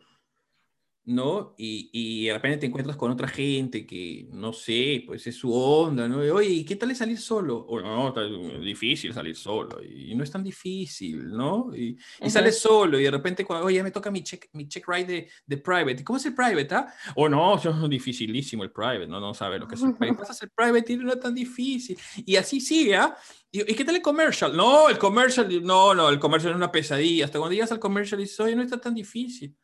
¿no? 1.05 1.53
Y, 1.57 1.89
y, 1.93 2.25
de 2.25 2.33
repente 2.33 2.57
te 2.57 2.65
encuentras 2.65 2.97
con 2.97 3.11
otra 3.11 3.27
gente 3.27 3.85
que, 3.85 4.27
no 4.31 4.53
sé, 4.53 5.03
pues 5.05 5.27
es 5.27 5.35
su 5.35 5.53
onda, 5.53 6.07
¿no? 6.07 6.25
Y, 6.25 6.29
Oye, 6.29 6.65
¿qué 6.65 6.75
tal 6.75 6.91
es 6.91 6.97
salir 6.97 7.19
solo? 7.19 7.57
O 7.57 7.79
no, 7.79 8.13
es 8.19 8.61
difícil 8.61 9.13
salir 9.13 9.35
solo, 9.35 9.83
y 9.83 10.15
no 10.15 10.23
es 10.23 10.31
tan 10.31 10.43
difícil, 10.43 11.29
¿no? 11.29 11.71
Y, 11.75 11.97
y 12.21 12.29
sales 12.29 12.59
solo, 12.59 12.99
y 12.99 13.03
de 13.03 13.11
repente, 13.11 13.45
cuando, 13.45 13.67
oye, 13.67 13.83
me 13.83 13.91
toca 13.91 14.09
mi 14.09 14.23
check, 14.23 14.49
mi 14.53 14.67
check 14.67 14.87
ride 14.87 15.05
de, 15.05 15.29
de 15.45 15.57
private, 15.57 16.03
¿cómo 16.03 16.17
es 16.17 16.25
el 16.25 16.33
private, 16.33 16.73
ah? 16.73 16.93
O 17.15 17.29
no, 17.29 17.55
es 17.55 17.89
dificilísimo 17.89 18.63
el 18.63 18.71
private, 18.71 19.07
no, 19.07 19.19
no 19.19 19.33
sabe 19.33 19.59
lo 19.59 19.67
que 19.67 19.75
es 19.75 19.83
el 19.83 19.93
private. 19.93 20.19
Pasas 20.19 20.41
el 20.41 20.49
private 20.49 20.93
y 20.93 20.97
no 20.97 21.11
es 21.11 21.19
tan 21.19 21.35
difícil. 21.35 21.97
Y 22.25 22.35
así 22.35 22.59
sigue, 22.59 22.95
¿ah? 22.95 23.15
¿Y, 23.51 23.63
qué 23.63 23.85
tal 23.85 23.95
el 23.95 24.01
commercial? 24.01 24.55
No, 24.57 24.89
el 24.89 24.97
commercial, 24.97 25.47
no, 25.63 25.93
no, 25.93 26.09
el 26.09 26.19
commercial 26.19 26.51
es 26.51 26.57
una 26.57 26.71
pesadilla. 26.71 27.25
Hasta 27.25 27.37
cuando 27.37 27.53
llegas 27.53 27.71
al 27.71 27.79
commercial 27.79 28.19
y 28.19 28.23
dices, 28.23 28.39
oye, 28.39 28.55
no 28.55 28.63
está 28.63 28.79
tan 28.81 28.95
difícil 28.95 29.55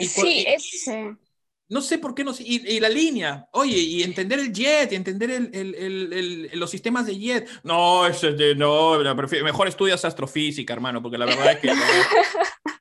sí, 0.00 0.44
es... 0.46 0.90
No 1.70 1.82
sé 1.82 1.98
por 1.98 2.14
qué 2.14 2.24
no 2.24 2.32
y, 2.38 2.80
la 2.80 2.88
línea, 2.88 3.46
oye, 3.52 3.76
y 3.76 4.02
entender 4.02 4.38
el 4.38 4.54
jet, 4.54 4.90
y 4.90 4.94
entender 4.94 5.30
el, 5.30 5.50
el, 5.52 6.12
el, 6.14 6.50
los 6.54 6.70
sistemas 6.70 7.04
de 7.04 7.18
jet. 7.18 7.46
No, 7.62 8.06
es 8.06 8.22
de, 8.22 8.54
no, 8.54 8.98
mejor 9.44 9.68
estudias 9.68 10.02
astrofísica, 10.02 10.72
hermano, 10.72 11.02
porque 11.02 11.18
la 11.18 11.26
verdad 11.26 11.52
es 11.52 11.58
que 11.58 11.70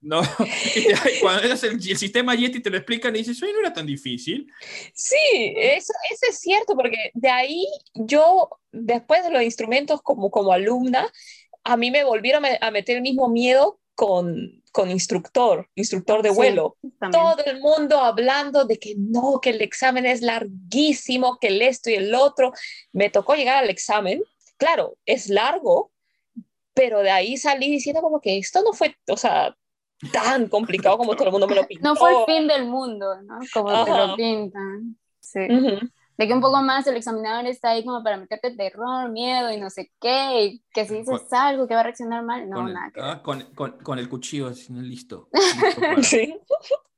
no. 0.02 0.22
cuando 1.22 1.44
eres 1.44 1.64
el, 1.64 1.82
sistema 1.82 2.34
jet 2.34 2.56
y 2.56 2.62
te 2.62 2.70
lo 2.70 2.78
explican 2.78 3.14
y 3.14 3.20
dices, 3.20 3.44
oye, 3.44 3.52
no 3.52 3.60
era 3.60 3.74
tan 3.74 3.86
difícil. 3.86 4.48
Sí, 4.94 5.54
eso, 5.58 5.92
eso 6.10 6.26
es 6.30 6.40
cierto, 6.40 6.74
porque 6.74 7.12
de 7.14 7.30
ahí 7.30 7.68
yo, 7.94 8.50
después 8.72 9.22
de 9.26 9.32
los 9.32 9.44
instrumentos 9.44 10.02
como, 10.02 10.32
como 10.32 10.54
alumna, 10.54 11.12
a 11.66 11.76
mí 11.76 11.92
me 11.92 12.06
volvieron 12.06 12.44
a 12.46 12.72
meter 12.72 12.96
el 12.96 13.02
mismo 13.02 13.28
miedo 13.28 13.82
con, 13.98 14.62
con 14.72 14.92
instructor, 14.92 15.68
instructor 15.74 16.22
de 16.22 16.30
vuelo. 16.30 16.78
Todo 17.12 17.44
el 17.44 17.60
mundo 17.60 18.00
hablando 18.00 18.64
de 18.64 18.78
que 18.78 18.94
no, 18.96 19.40
que 19.42 19.50
el 19.50 19.62
examen 19.64 20.06
es 20.06 20.22
larguísimo, 20.22 21.40
que 21.40 21.48
el 21.48 21.64
esto 21.64 21.90
y 21.90 21.96
el 21.96 22.14
otro. 22.14 22.54
Me 22.94 23.10
tocó 23.10 23.34
llegar 23.34 23.64
al 23.64 23.72
examen. 23.72 24.22
Claro, 24.58 24.98
es 25.08 25.30
largo, 25.30 25.92
pero 26.76 27.00
de 27.00 27.10
ahí 27.10 27.38
salí 27.38 27.72
diciendo 27.72 28.04
como 28.04 28.22
que 28.22 28.38
esto 28.38 28.62
no 28.62 28.72
fue, 28.72 28.96
o 29.10 29.18
sea, 29.18 29.58
tan 30.14 30.48
complicado 30.48 31.00
como 31.00 31.16
todo 31.16 31.26
el 31.26 31.32
mundo 31.32 31.48
me 31.48 31.56
lo 31.56 31.66
pintó. 31.66 31.84
No 31.90 31.96
fue 31.96 32.12
el 32.12 32.26
fin 32.28 32.48
del 32.48 32.66
mundo, 32.68 33.20
¿no? 33.24 33.40
Como 33.52 33.84
te 33.84 33.92
lo 33.92 34.16
pintan. 34.16 34.96
Sí 35.20 35.40
de 36.18 36.28
que 36.28 36.34
un 36.34 36.42
poco 36.42 36.62
más 36.62 36.88
el 36.88 36.98
examinador 36.98 37.46
está 37.46 37.72
ahí 37.72 37.86
como 37.86 38.04
para 38.04 38.18
meterte 38.18 38.56
terror, 38.56 39.10
miedo 39.10 39.52
y 39.52 39.60
no 39.60 39.70
sé 39.70 39.92
qué, 40.02 40.46
y 40.46 40.64
que 40.74 40.86
si 40.86 40.96
dices 40.96 41.32
algo 41.32 41.68
que 41.68 41.76
va 41.76 41.82
a 41.82 41.84
reaccionar 41.84 42.24
mal, 42.24 42.50
no, 42.50 42.68
nada. 42.68 42.92
ah, 43.00 43.22
con, 43.24 43.42
con, 43.54 43.78
con, 43.80 44.00
el 44.00 44.10
cuchillo, 44.10 44.48
así, 44.48 44.74
listo. 44.74 45.30
sí. 46.02 46.36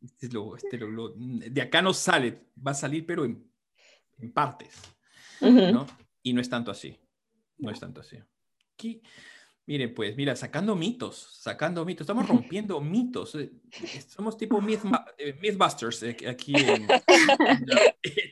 Este 0.01 0.29
lo, 0.29 0.55
este 0.55 0.77
lo, 0.77 1.13
de 1.15 1.61
acá 1.61 1.81
no 1.81 1.93
sale, 1.93 2.47
va 2.65 2.71
a 2.71 2.75
salir, 2.75 3.05
pero 3.05 3.25
en, 3.25 3.45
en 4.19 4.31
partes, 4.31 4.79
¿no? 5.41 5.85
Y 6.23 6.31
no 6.31 6.39
es 6.39 6.49
tanto 6.49 6.71
así, 6.71 6.97
no 7.57 7.71
es 7.71 7.79
tanto 7.79 7.99
así. 7.99 8.17
Aquí, 8.73 9.01
Miren, 9.69 9.93
pues, 9.93 10.17
mira, 10.17 10.35
sacando 10.35 10.75
mitos, 10.75 11.15
sacando 11.41 11.85
mitos, 11.85 12.01
estamos 12.01 12.27
rompiendo 12.27 12.81
mitos. 12.81 13.35
Eh, 13.35 13.51
somos 14.07 14.35
tipo 14.35 14.59
eh, 15.15 15.37
Mythbusters 15.39 16.01
eh, 16.01 16.17
aquí 16.27 16.55
en, 16.57 16.87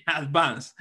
Advance. 0.07 0.73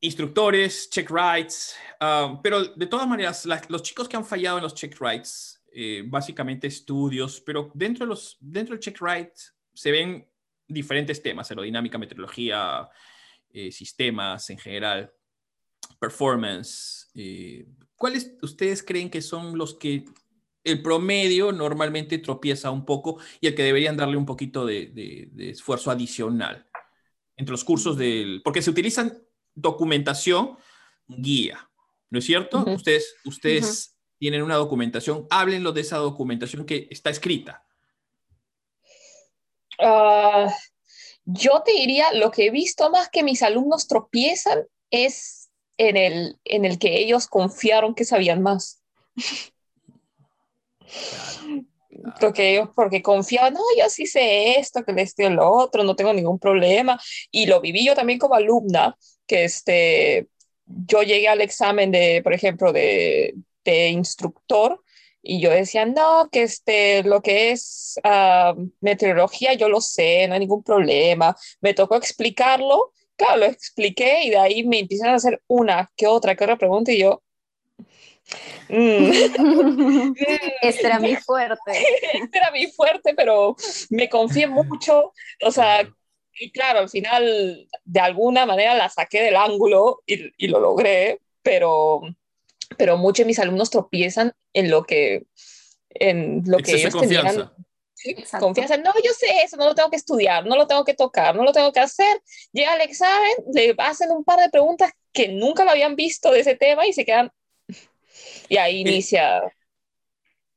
Instructores, 0.00 0.90
check 0.90 1.08
rights, 1.10 1.74
um, 2.02 2.42
pero 2.42 2.64
de 2.64 2.86
todas 2.86 3.08
maneras, 3.08 3.48
los 3.70 3.82
chicos 3.82 4.06
que 4.06 4.18
han 4.18 4.26
fallado 4.26 4.58
en 4.58 4.64
los 4.64 4.74
check 4.74 4.94
rights, 5.00 5.58
básicamente 6.04 6.66
estudios, 6.66 7.40
pero 7.40 7.70
dentro, 7.72 8.04
de 8.04 8.10
los, 8.10 8.36
dentro 8.38 8.74
del 8.74 8.80
check 8.80 9.00
rights 9.00 9.56
se 9.72 9.90
ven 9.90 10.28
diferentes 10.68 11.22
temas, 11.22 11.50
aerodinámica, 11.50 11.96
meteorología, 11.96 12.86
sistemas 13.70 14.50
en 14.50 14.58
general, 14.58 15.10
performance, 15.98 17.10
¿cuáles 17.96 18.32
ustedes 18.42 18.82
creen 18.82 19.10
que 19.10 19.22
son 19.22 19.56
los 19.58 19.74
que 19.74 20.04
el 20.64 20.82
promedio 20.82 21.52
normalmente 21.52 22.18
tropieza 22.18 22.70
un 22.70 22.84
poco 22.84 23.18
y 23.40 23.46
el 23.46 23.54
que 23.54 23.62
deberían 23.62 23.96
darle 23.96 24.16
un 24.16 24.26
poquito 24.26 24.64
de, 24.64 25.30
esfuerzo 25.38 25.90
adicional 25.90 26.66
entre 27.36 27.52
los 27.52 27.64
cursos 27.64 27.98
del... 27.98 28.40
Porque 28.42 28.62
se 28.62 28.70
utilizan 28.70 29.22
documentación 29.54 30.56
guía, 31.06 31.70
¿no 32.10 32.18
es 32.18 32.24
cierto? 32.24 32.64
Ustedes, 32.66 33.14
ustedes 33.24 33.96
tienen 34.18 34.42
una 34.42 34.54
documentación, 34.54 35.26
háblenlo 35.30 35.72
de 35.72 35.82
esa 35.82 35.98
documentación 35.98 36.64
que 36.64 36.88
está 36.90 37.10
escrita. 37.10 37.66
Ah, 39.78 40.50
yo 41.24 41.62
te 41.64 41.72
diría, 41.72 42.12
lo 42.14 42.30
que 42.30 42.46
he 42.46 42.50
visto 42.50 42.90
más 42.90 43.08
que 43.10 43.22
mis 43.22 43.42
alumnos 43.42 43.86
tropiezan 43.86 44.64
es 44.90 45.43
en 45.76 45.96
el, 45.96 46.38
en 46.44 46.64
el 46.64 46.78
que 46.78 46.98
ellos 46.98 47.26
confiaron 47.26 47.94
que 47.94 48.04
sabían 48.04 48.42
más. 48.42 48.82
Porque 52.20 52.52
ellos, 52.52 52.68
porque 52.74 53.02
confiaban, 53.02 53.54
no, 53.54 53.60
yo 53.78 53.88
sí 53.88 54.06
sé 54.06 54.58
esto, 54.58 54.84
que 54.84 55.00
esto 55.00 55.22
y 55.22 55.30
lo 55.30 55.50
otro, 55.50 55.84
no 55.84 55.96
tengo 55.96 56.12
ningún 56.12 56.38
problema. 56.38 57.00
Y 57.30 57.46
lo 57.46 57.60
viví 57.60 57.84
yo 57.84 57.94
también 57.94 58.18
como 58.18 58.34
alumna, 58.34 58.96
que 59.26 59.44
este, 59.44 60.28
yo 60.66 61.02
llegué 61.02 61.28
al 61.28 61.40
examen 61.40 61.90
de, 61.90 62.20
por 62.22 62.32
ejemplo, 62.32 62.72
de, 62.72 63.34
de 63.64 63.88
instructor 63.88 64.80
y 65.26 65.40
yo 65.40 65.50
decía, 65.50 65.86
no, 65.86 66.28
que 66.30 66.42
este, 66.42 67.02
lo 67.02 67.22
que 67.22 67.50
es 67.50 67.98
uh, 68.04 68.70
meteorología 68.80 69.54
yo 69.54 69.70
lo 69.70 69.80
sé, 69.80 70.28
no 70.28 70.34
hay 70.34 70.40
ningún 70.40 70.62
problema. 70.62 71.34
Me 71.62 71.72
tocó 71.72 71.96
explicarlo 71.96 72.92
claro, 73.16 73.38
lo 73.38 73.46
expliqué 73.46 74.24
y 74.24 74.30
de 74.30 74.38
ahí 74.38 74.64
me 74.64 74.80
empiezan 74.80 75.10
a 75.10 75.14
hacer 75.14 75.40
una 75.46 75.90
que 75.96 76.06
otra, 76.06 76.34
que 76.34 76.44
otra 76.44 76.56
pregunta 76.56 76.92
y 76.92 77.00
yo... 77.00 77.22
Mm. 78.68 79.10
este 80.62 80.86
era 80.86 80.98
mi 80.98 81.14
fuerte. 81.16 81.72
este 82.14 82.38
era 82.38 82.50
mi 82.50 82.66
fuerte, 82.68 83.14
pero 83.14 83.54
me 83.90 84.08
confié 84.08 84.46
mucho. 84.46 85.12
O 85.42 85.50
sea, 85.50 85.86
y 86.38 86.50
claro, 86.50 86.80
al 86.80 86.88
final 86.88 87.68
de 87.84 88.00
alguna 88.00 88.46
manera 88.46 88.74
la 88.74 88.88
saqué 88.88 89.22
del 89.22 89.36
ángulo 89.36 90.02
y, 90.06 90.32
y 90.36 90.48
lo 90.48 90.58
logré, 90.58 91.20
pero, 91.42 92.00
pero 92.76 92.96
muchos 92.96 93.24
de 93.24 93.28
mis 93.28 93.38
alumnos 93.38 93.70
tropiezan 93.70 94.32
en 94.52 94.70
lo 94.70 94.84
que, 94.84 95.26
en 95.90 96.42
lo 96.46 96.58
que 96.58 96.72
ellos 96.72 96.98
tenían 96.98 97.50
confianza, 98.38 98.76
no, 98.76 98.92
yo 99.02 99.12
sé 99.12 99.26
eso, 99.44 99.56
no 99.56 99.66
lo 99.66 99.74
tengo 99.74 99.90
que 99.90 99.96
estudiar, 99.96 100.46
no 100.46 100.56
lo 100.56 100.66
tengo 100.66 100.84
que 100.84 100.94
tocar, 100.94 101.34
no 101.34 101.42
lo 101.42 101.52
tengo 101.52 101.72
que 101.72 101.80
hacer. 101.80 102.20
Llega 102.52 102.72
al 102.72 102.80
examen, 102.80 103.32
le 103.52 103.74
hacen 103.78 104.10
un 104.10 104.24
par 104.24 104.40
de 104.40 104.50
preguntas 104.50 104.92
que 105.12 105.28
nunca 105.28 105.64
lo 105.64 105.70
habían 105.70 105.96
visto 105.96 106.30
de 106.30 106.40
ese 106.40 106.56
tema 106.56 106.86
y 106.86 106.92
se 106.92 107.04
quedan... 107.04 107.30
Y 108.48 108.58
ahí 108.58 108.76
eh, 108.76 108.80
inicia... 108.80 109.42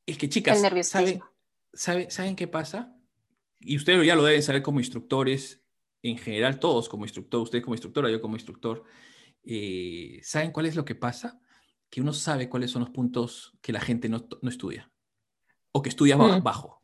Es 0.06 0.18
que 0.18 0.30
chicas, 0.30 0.62
¿saben, 1.74 2.10
¿saben, 2.10 2.36
qué 2.36 2.48
pasa? 2.48 2.96
Y 3.60 3.76
ustedes 3.76 4.06
ya 4.06 4.16
lo 4.16 4.24
deben 4.24 4.44
saber 4.44 4.62
como 4.62 4.80
instructores, 4.80 5.62
en 6.02 6.18
general 6.18 6.60
todos 6.60 6.88
como 6.88 7.04
instructor, 7.04 7.42
usted 7.42 7.62
como 7.62 7.74
instructora, 7.74 8.10
yo 8.10 8.22
como 8.22 8.36
instructor, 8.36 8.84
eh, 9.44 10.20
¿saben 10.24 10.52
cuál 10.52 10.68
es 10.68 10.76
lo 10.76 10.86
que 10.86 10.96
pasa? 10.96 11.40
Que 11.90 12.00
uno 12.00 12.14
sabe 12.14 12.48
cuáles 12.48 12.72
son 12.72 12.82
los 12.82 12.92
puntos 12.92 13.58
que 13.62 13.74
la 13.74 13.82
gente 13.82 14.08
no, 14.08 14.28
no 14.42 14.50
estudia 14.50 14.90
o 15.78 15.82
que 15.82 15.90
estudia 15.90 16.18
mm. 16.18 16.42
bajo. 16.42 16.77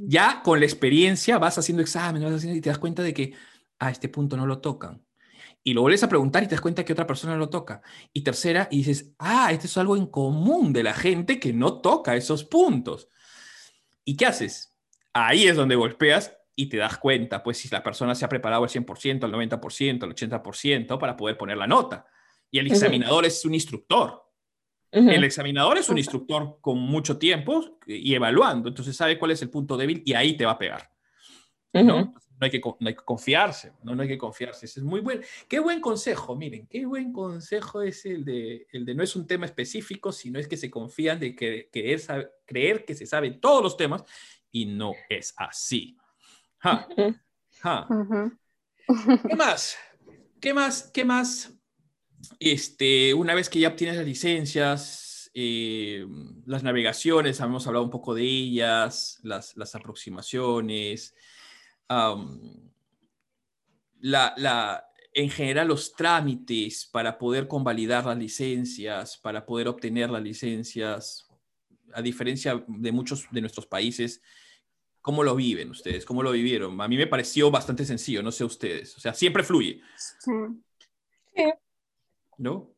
Ya 0.00 0.42
con 0.42 0.60
la 0.60 0.66
experiencia 0.66 1.38
vas 1.38 1.58
haciendo 1.58 1.82
exámenes, 1.82 2.28
vas 2.30 2.38
haciendo, 2.38 2.58
y 2.58 2.60
te 2.60 2.70
das 2.70 2.78
cuenta 2.78 3.02
de 3.02 3.14
que 3.14 3.34
a 3.78 3.90
este 3.90 4.08
punto 4.08 4.36
no 4.36 4.46
lo 4.46 4.60
tocan. 4.60 5.04
Y 5.62 5.74
lo 5.74 5.82
vuelves 5.82 6.02
a 6.02 6.08
preguntar 6.08 6.42
y 6.42 6.46
te 6.46 6.54
das 6.54 6.60
cuenta 6.60 6.84
que 6.84 6.92
otra 6.92 7.06
persona 7.06 7.36
lo 7.36 7.48
toca. 7.48 7.82
Y 8.12 8.22
tercera, 8.22 8.68
y 8.70 8.78
dices, 8.78 9.12
ah, 9.18 9.52
este 9.52 9.66
es 9.66 9.76
algo 9.76 9.96
en 9.96 10.06
común 10.06 10.72
de 10.72 10.82
la 10.82 10.94
gente 10.94 11.38
que 11.38 11.52
no 11.52 11.80
toca 11.80 12.16
esos 12.16 12.44
puntos. 12.44 13.08
¿Y 14.04 14.16
qué 14.16 14.26
haces? 14.26 14.76
Ahí 15.12 15.46
es 15.46 15.56
donde 15.56 15.74
golpeas 15.74 16.32
y 16.54 16.68
te 16.68 16.76
das 16.78 16.96
cuenta, 16.96 17.42
pues 17.42 17.58
si 17.58 17.68
la 17.68 17.82
persona 17.82 18.14
se 18.14 18.24
ha 18.24 18.28
preparado 18.28 18.64
al 18.64 18.70
100%, 18.70 19.24
al 19.24 19.32
90%, 19.32 20.02
al 20.02 20.14
80% 20.14 20.98
para 20.98 21.16
poder 21.16 21.36
poner 21.36 21.56
la 21.56 21.66
nota. 21.66 22.06
Y 22.50 22.58
el 22.58 22.66
examinador 22.68 23.26
es 23.26 23.44
un 23.44 23.54
instructor. 23.54 24.27
El 24.90 25.24
examinador 25.24 25.76
es 25.76 25.88
un 25.88 25.98
instructor 25.98 26.58
con 26.60 26.78
mucho 26.78 27.18
tiempo 27.18 27.78
y 27.86 28.14
evaluando, 28.14 28.68
entonces 28.68 28.96
sabe 28.96 29.18
cuál 29.18 29.32
es 29.32 29.42
el 29.42 29.50
punto 29.50 29.76
débil 29.76 30.02
y 30.04 30.14
ahí 30.14 30.36
te 30.36 30.46
va 30.46 30.52
a 30.52 30.58
pegar. 30.58 30.90
¿no? 31.72 32.14
hay, 32.40 32.50
que, 32.50 32.60
no 32.60 32.88
hay 32.88 32.94
que 32.94 33.04
confiarse, 33.04 33.72
¿no? 33.82 33.94
no 33.94 34.02
hay 34.02 34.08
que 34.08 34.18
confiarse. 34.18 34.66
Ese 34.66 34.80
es 34.80 34.84
muy 34.84 35.00
buen, 35.00 35.22
qué 35.48 35.58
buen 35.58 35.80
consejo, 35.80 36.36
miren, 36.36 36.66
qué 36.66 36.86
buen 36.86 37.12
consejo 37.12 37.82
es 37.82 38.04
el 38.06 38.24
de, 38.24 38.66
el 38.72 38.84
de 38.84 38.94
no 38.94 39.02
es 39.02 39.16
un 39.16 39.26
tema 39.26 39.46
específico, 39.46 40.12
sino 40.12 40.38
es 40.38 40.48
que 40.48 40.56
se 40.56 40.70
confían 40.70 41.20
de 41.20 41.34
que, 41.34 41.68
es 41.72 42.08
creer 42.46 42.84
que 42.84 42.94
se 42.94 43.06
saben 43.06 43.40
todos 43.40 43.62
los 43.62 43.76
temas 43.76 44.04
y 44.50 44.66
no 44.66 44.92
es 45.08 45.34
así. 45.36 45.96
¿Qué 49.28 49.36
más? 49.36 49.76
¿Qué 50.40 50.54
más? 50.54 50.90
¿Qué 50.92 51.04
más? 51.04 51.57
Este, 52.40 53.14
una 53.14 53.34
vez 53.34 53.48
que 53.48 53.60
ya 53.60 53.68
obtienes 53.68 53.96
las 53.96 54.06
licencias, 54.06 55.30
eh, 55.34 56.06
las 56.46 56.62
navegaciones, 56.62 57.40
hemos 57.40 57.66
hablado 57.66 57.84
un 57.84 57.90
poco 57.90 58.14
de 58.14 58.22
ellas, 58.22 59.18
las, 59.22 59.56
las 59.56 59.74
aproximaciones, 59.74 61.14
la, 64.00 64.34
la, 64.36 64.84
en 65.12 65.30
general 65.30 65.68
los 65.68 65.92
trámites 65.94 66.86
para 66.86 67.18
poder 67.18 67.48
convalidar 67.48 68.06
las 68.06 68.18
licencias, 68.18 69.16
para 69.18 69.44
poder 69.46 69.68
obtener 69.68 70.10
las 70.10 70.22
licencias, 70.22 71.28
a 71.92 72.02
diferencia 72.02 72.64
de 72.66 72.92
muchos 72.92 73.26
de 73.30 73.40
nuestros 73.40 73.66
países, 73.66 74.22
¿cómo 75.00 75.24
lo 75.24 75.34
viven 75.34 75.70
ustedes? 75.70 76.04
¿Cómo 76.04 76.22
lo 76.22 76.32
vivieron? 76.32 76.80
A 76.80 76.88
mí 76.88 76.96
me 76.96 77.06
pareció 77.06 77.50
bastante 77.50 77.84
sencillo, 77.84 78.22
no 78.22 78.32
sé 78.32 78.44
ustedes. 78.44 78.96
O 78.96 79.00
sea, 79.00 79.14
siempre 79.14 79.42
fluye. 79.42 79.80
Sí. 79.96 80.32
¿No? 82.38 82.68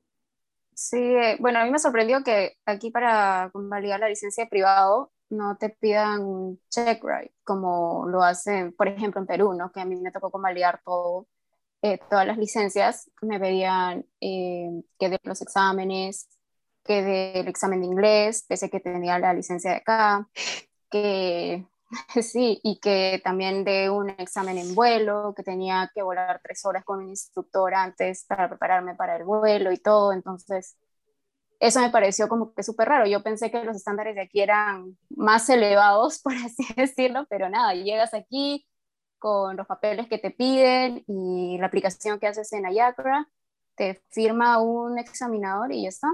Sí, 0.74 0.96
eh, 0.98 1.36
bueno, 1.40 1.58
a 1.58 1.64
mí 1.64 1.70
me 1.70 1.78
sorprendió 1.78 2.22
que 2.24 2.56
aquí 2.64 2.90
para 2.90 3.50
convalidar 3.52 4.00
la 4.00 4.08
licencia 4.08 4.44
de 4.44 4.50
privado 4.50 5.12
no 5.28 5.56
te 5.58 5.70
pidan 5.70 6.58
check 6.70 7.02
right, 7.04 7.32
como 7.44 8.06
lo 8.08 8.22
hacen, 8.22 8.72
por 8.72 8.88
ejemplo, 8.88 9.20
en 9.20 9.26
Perú, 9.26 9.54
¿no? 9.54 9.70
Que 9.72 9.80
a 9.80 9.84
mí 9.84 9.96
me 9.96 10.10
tocó 10.10 10.30
convalidar 10.30 10.80
todo, 10.84 11.26
eh, 11.82 11.98
todas 12.10 12.26
las 12.26 12.38
licencias, 12.38 13.10
me 13.22 13.38
pedían 13.40 14.06
eh, 14.20 14.70
que 14.98 15.08
de 15.10 15.20
los 15.22 15.42
exámenes, 15.42 16.28
que 16.84 17.02
del 17.02 17.48
examen 17.48 17.80
de 17.80 17.86
inglés, 17.86 18.44
pese 18.48 18.70
que 18.70 18.80
tenía 18.80 19.18
la 19.18 19.34
licencia 19.34 19.72
de 19.72 19.76
acá, 19.78 20.28
que 20.90 21.66
Sí, 22.22 22.60
y 22.62 22.78
que 22.80 23.20
también 23.24 23.64
de 23.64 23.90
un 23.90 24.10
examen 24.10 24.58
en 24.58 24.74
vuelo, 24.74 25.34
que 25.36 25.42
tenía 25.42 25.90
que 25.94 26.02
volar 26.02 26.40
tres 26.42 26.64
horas 26.64 26.84
con 26.84 27.00
un 27.00 27.08
instructor 27.08 27.74
antes 27.74 28.24
para 28.24 28.48
prepararme 28.48 28.94
para 28.94 29.16
el 29.16 29.24
vuelo 29.24 29.72
y 29.72 29.78
todo. 29.78 30.12
Entonces, 30.12 30.76
eso 31.58 31.80
me 31.80 31.90
pareció 31.90 32.28
como 32.28 32.54
que 32.54 32.62
súper 32.62 32.88
raro. 32.88 33.06
Yo 33.06 33.22
pensé 33.22 33.50
que 33.50 33.64
los 33.64 33.76
estándares 33.76 34.14
de 34.14 34.22
aquí 34.22 34.40
eran 34.40 34.96
más 35.10 35.48
elevados, 35.48 36.20
por 36.22 36.34
así 36.34 36.64
decirlo, 36.76 37.26
pero 37.28 37.48
nada, 37.48 37.74
llegas 37.74 38.14
aquí 38.14 38.66
con 39.18 39.56
los 39.56 39.66
papeles 39.66 40.08
que 40.08 40.18
te 40.18 40.30
piden 40.30 41.04
y 41.06 41.58
la 41.58 41.66
aplicación 41.66 42.18
que 42.18 42.26
haces 42.26 42.52
en 42.54 42.64
Ayacra, 42.64 43.28
te 43.74 44.02
firma 44.08 44.58
un 44.58 44.98
examinador 44.98 45.72
y 45.72 45.82
ya 45.82 45.90
está. 45.90 46.08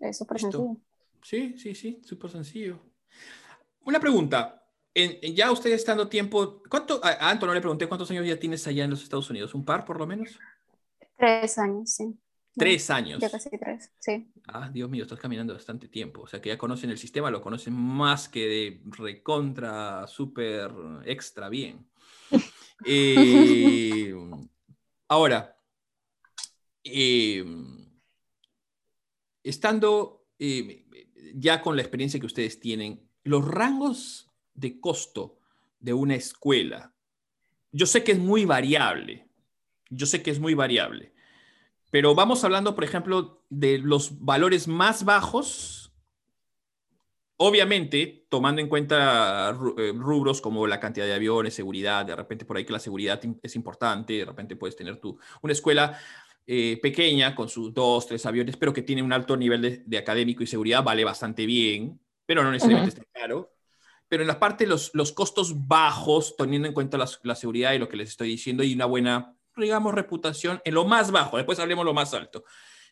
Es 0.00 0.16
súper 0.16 0.40
sencillo. 0.40 0.76
Sí, 1.22 1.54
sí, 1.58 1.74
sí, 1.74 2.00
súper 2.02 2.30
sencillo. 2.30 2.80
Una 3.90 3.98
pregunta. 3.98 4.64
En, 4.94 5.34
ya 5.34 5.50
usted 5.50 5.72
estando 5.72 6.06
tiempo, 6.06 6.62
¿cuánto, 6.70 7.00
a 7.02 7.28
Anto 7.28 7.44
no 7.44 7.52
le 7.52 7.60
pregunté 7.60 7.88
cuántos 7.88 8.08
años 8.12 8.24
ya 8.24 8.38
tienes 8.38 8.64
allá 8.68 8.84
en 8.84 8.90
los 8.90 9.02
Estados 9.02 9.28
Unidos? 9.30 9.52
¿Un 9.52 9.64
par 9.64 9.84
por 9.84 9.98
lo 9.98 10.06
menos? 10.06 10.38
Tres 11.16 11.58
años, 11.58 11.90
sí. 11.90 12.16
Tres 12.54 12.88
años. 12.88 13.20
Ya 13.20 13.28
casi 13.28 13.50
tres, 13.50 13.90
sí. 13.98 14.30
Ah, 14.46 14.70
Dios 14.72 14.88
mío, 14.88 15.02
estás 15.02 15.18
caminando 15.18 15.54
bastante 15.54 15.88
tiempo. 15.88 16.20
O 16.22 16.28
sea 16.28 16.40
que 16.40 16.50
ya 16.50 16.56
conocen 16.56 16.90
el 16.90 16.98
sistema, 16.98 17.32
lo 17.32 17.42
conocen 17.42 17.74
más 17.74 18.28
que 18.28 18.46
de 18.46 18.80
recontra, 18.84 20.06
súper, 20.06 20.70
extra 21.04 21.48
bien. 21.48 21.86
Eh, 22.86 24.14
ahora, 25.06 25.54
eh, 26.82 27.44
estando 29.42 30.24
eh, 30.38 30.86
ya 31.34 31.60
con 31.60 31.76
la 31.76 31.82
experiencia 31.82 32.18
que 32.18 32.24
ustedes 32.24 32.58
tienen, 32.58 33.09
los 33.24 33.46
rangos 33.46 34.30
de 34.54 34.80
costo 34.80 35.38
de 35.78 35.92
una 35.92 36.14
escuela, 36.14 36.92
yo 37.72 37.86
sé 37.86 38.04
que 38.04 38.12
es 38.12 38.18
muy 38.18 38.44
variable, 38.44 39.28
yo 39.88 40.06
sé 40.06 40.22
que 40.22 40.30
es 40.30 40.40
muy 40.40 40.54
variable, 40.54 41.12
pero 41.90 42.14
vamos 42.14 42.44
hablando, 42.44 42.74
por 42.74 42.84
ejemplo, 42.84 43.42
de 43.48 43.78
los 43.78 44.24
valores 44.24 44.68
más 44.68 45.04
bajos, 45.04 45.92
obviamente 47.36 48.26
tomando 48.28 48.60
en 48.60 48.68
cuenta 48.68 49.56
eh, 49.78 49.92
rubros 49.94 50.40
como 50.40 50.66
la 50.66 50.78
cantidad 50.78 51.06
de 51.06 51.14
aviones, 51.14 51.54
seguridad, 51.54 52.04
de 52.04 52.14
repente 52.14 52.44
por 52.44 52.56
ahí 52.56 52.64
que 52.64 52.72
la 52.72 52.78
seguridad 52.78 53.20
es 53.42 53.56
importante, 53.56 54.12
de 54.12 54.24
repente 54.24 54.56
puedes 54.56 54.76
tener 54.76 55.00
tú 55.00 55.18
una 55.42 55.52
escuela 55.52 55.98
eh, 56.46 56.78
pequeña 56.82 57.34
con 57.34 57.48
sus 57.48 57.72
dos, 57.72 58.06
tres 58.06 58.26
aviones, 58.26 58.56
pero 58.56 58.72
que 58.72 58.82
tiene 58.82 59.02
un 59.02 59.12
alto 59.12 59.36
nivel 59.36 59.82
de 59.86 59.98
académico 59.98 60.42
y 60.42 60.46
seguridad, 60.46 60.84
vale 60.84 61.04
bastante 61.04 61.46
bien 61.46 61.98
pero 62.30 62.44
no 62.44 62.52
necesariamente 62.52 63.00
está 63.00 63.10
caro. 63.12 63.52
Pero 64.06 64.22
en 64.22 64.28
la 64.28 64.38
parte 64.38 64.62
de 64.62 64.70
los, 64.70 64.92
los 64.94 65.10
costos 65.10 65.66
bajos, 65.66 66.36
teniendo 66.36 66.68
en 66.68 66.74
cuenta 66.74 66.96
la, 66.96 67.34
seguridad 67.34 67.72
y 67.72 67.80
lo 67.80 67.88
que 67.88 67.96
les 67.96 68.10
estoy 68.10 68.28
diciendo, 68.28 68.62
y 68.62 68.72
una 68.72 68.84
buena, 68.84 69.34
digamos, 69.56 69.92
reputación 69.92 70.62
en 70.64 70.74
lo 70.74 70.84
más 70.84 71.10
bajo, 71.10 71.38
después 71.38 71.58
hablemos 71.58 71.84
lo 71.84 71.92
más 71.92 72.14
alto, 72.14 72.44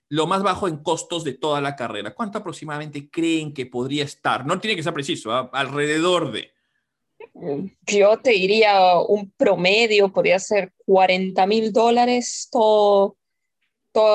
lo 0.09 0.27
más 0.27 0.43
bajo 0.43 0.67
en 0.67 0.79
costos 0.79 1.23
de 1.23 1.35
toda 1.35 1.61
la 1.61 1.77
carrera. 1.77 2.17
¿Cuánto 2.17 2.39
aproximadamente 2.39 3.09
creen 3.09 3.55
que 3.55 3.67
podría 3.67 4.03
estar? 4.03 4.45
No 4.45 4.59
tiene 4.59 4.75
que 4.75 4.83
ser 4.83 4.93
preciso, 4.93 5.31
¿ah? 5.31 5.49
alrededor 5.53 6.33
de. 6.33 6.51
Yo 7.87 8.17
te 8.17 8.31
diría 8.31 8.99
un 8.99 9.31
promedio, 9.37 10.13
podría 10.13 10.41
ser 10.41 10.73
40 10.85 11.47
mil 11.47 11.73
dólares 11.73 12.49
todo 12.51 13.18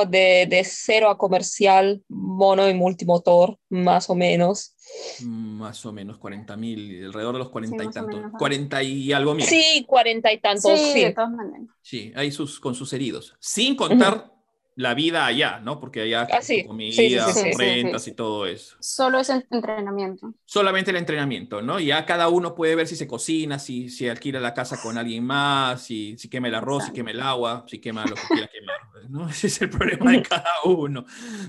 de, 0.05 0.47
de 0.49 0.63
cero 0.65 1.09
a 1.09 1.17
comercial, 1.17 2.03
mono 2.07 2.69
y 2.69 2.73
multimotor, 2.73 3.57
más 3.69 4.09
o 4.09 4.15
menos. 4.15 4.75
Más 5.21 5.85
o 5.85 5.91
menos 5.91 6.17
40 6.17 6.57
mil, 6.57 7.05
alrededor 7.05 7.33
de 7.33 7.39
los 7.39 7.49
40 7.49 7.83
y 7.83 7.89
tantos. 7.89 8.21
40 8.37 8.83
y 8.83 9.13
algo 9.13 9.33
mil. 9.33 9.45
Sí, 9.45 9.85
40 9.87 10.33
y 10.33 10.39
tantos. 10.39 10.79
Sí, 10.79 10.91
sí. 10.93 11.01
de 11.01 11.13
todas 11.13 11.31
maneras. 11.31 11.67
Sí, 11.81 12.11
ahí 12.15 12.31
sus, 12.31 12.59
con 12.59 12.75
sus 12.75 12.91
heridos. 12.93 13.35
Sin 13.39 13.75
contar 13.75 14.31
la 14.75 14.93
vida 14.93 15.25
allá, 15.25 15.59
¿no? 15.59 15.79
Porque 15.79 16.01
allá 16.01 16.27
ah, 16.31 16.39
comida, 16.65 17.27
rentas 17.57 18.07
y 18.07 18.13
todo 18.13 18.45
eso. 18.47 18.75
Solo 18.79 19.19
es 19.19 19.29
entrenamiento. 19.29 20.33
Solamente 20.45 20.91
el 20.91 20.97
entrenamiento, 20.97 21.61
¿no? 21.61 21.79
Ya 21.79 22.05
cada 22.05 22.29
uno 22.29 22.55
puede 22.55 22.75
ver 22.75 22.87
si 22.87 22.95
se 22.95 23.07
cocina, 23.07 23.59
si, 23.59 23.89
si 23.89 24.07
alquila 24.07 24.39
la 24.39 24.53
casa 24.53 24.81
con 24.81 24.97
alguien 24.97 25.23
más, 25.25 25.83
si, 25.83 26.17
si 26.17 26.29
quema 26.29 26.47
el 26.47 26.55
arroz, 26.55 26.85
si 26.85 26.91
quema 26.91 27.11
el 27.11 27.21
agua, 27.21 27.65
si 27.67 27.79
quema 27.79 28.05
lo 28.05 28.15
que 28.15 28.21
quiera 28.27 28.47
quemar, 28.47 29.09
¿no? 29.09 29.29
Ese 29.29 29.47
es 29.47 29.61
el 29.61 29.69
problema 29.69 30.11
de 30.11 30.23
cada 30.23 30.63
uno, 30.65 31.05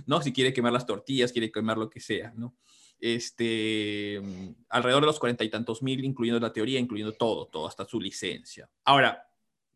¿no? 0.07 0.21
Si 0.21 0.33
quiere 0.33 0.53
quemar 0.53 0.73
las 0.73 0.87
tortillas, 0.87 1.33
quiere 1.33 1.51
quemar 1.51 1.79
lo 1.79 1.89
que 1.89 2.01
sea, 2.01 2.33
¿no? 2.37 2.57
Este, 3.01 4.21
alrededor 4.69 5.03
de 5.03 5.07
los 5.07 5.19
cuarenta 5.19 5.45
y 5.45 5.51
tantos 5.51 5.83
mil, 5.83 6.05
incluyendo 6.05 6.41
la 6.41 6.53
teoría, 6.53 6.79
incluyendo 6.79 7.13
todo, 7.13 7.47
todo, 7.47 7.67
hasta 7.67 7.85
su 7.85 8.01
licencia. 8.01 8.69
Ahora, 8.85 9.29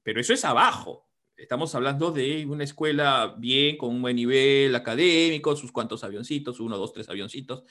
pero 0.02 0.20
eso 0.20 0.32
es 0.32 0.44
abajo, 0.44 1.08
Estamos 1.38 1.72
hablando 1.77 2.11
de 2.11 2.44
una 2.46 2.64
escuela 2.64 3.37
bien, 3.38 3.77
con 3.79 3.90
un 3.90 4.03
buen 4.03 4.16
nivel 4.16 4.74
académico, 4.74 5.55
sus 5.55 5.70
cuantos 5.70 6.03
avioncitos, 6.03 6.59
uno, 6.59 6.77
dos, 6.77 6.92
tres 6.92 7.09
avioncitos, 7.09 7.62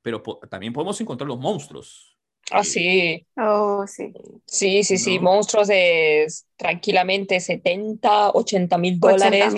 pero 0.00 0.22
también 0.48 0.72
podemos 0.72 1.00
encontrar 1.00 1.26
los 1.26 1.40
monstruos. 1.40 2.16
Ah, 2.52 2.62
sí. 2.62 3.26
Oh, 3.36 3.84
sí. 3.86 4.12
Sí, 4.46 4.84
sí, 4.84 4.96
sí, 4.96 5.18
monstruos 5.18 5.66
de 5.66 6.26
tranquilamente 6.56 7.40
70, 7.40 8.30
80 8.30 8.78
mil 8.78 9.00
dólares. 9.00 9.54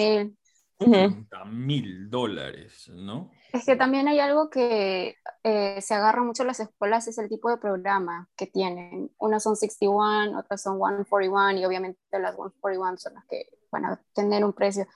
80 0.79 1.45
mil 1.45 2.09
dólares, 2.09 2.89
¿no? 2.89 3.31
Es 3.53 3.67
que 3.67 3.77
también 3.77 4.09
hay 4.09 4.19
algo 4.19 4.49
que 4.49 5.17
eh, 5.43 5.81
se 5.83 5.95
agarra 5.95 6.23
mucho 6.23 6.43
las 6.43 6.59
escuelas, 6.61 7.07
es 7.07 7.19
el 7.19 7.29
tipo 7.29 7.51
de 7.51 7.59
programa 7.59 8.29
que 8.35 8.47
tienen. 8.47 9.11
Unas 9.19 9.43
son 9.43 9.57
61, 9.57 10.39
otras 10.39 10.63
son 10.63 10.79
141 10.79 11.59
y 11.59 11.65
obviamente 11.67 12.01
las 12.13 12.35
141 12.35 12.97
son 12.97 13.15
las 13.15 13.25
que 13.27 13.47
van 13.71 13.85
a 13.85 14.03
tener 14.15 14.45
un 14.45 14.55
precio 14.55 14.87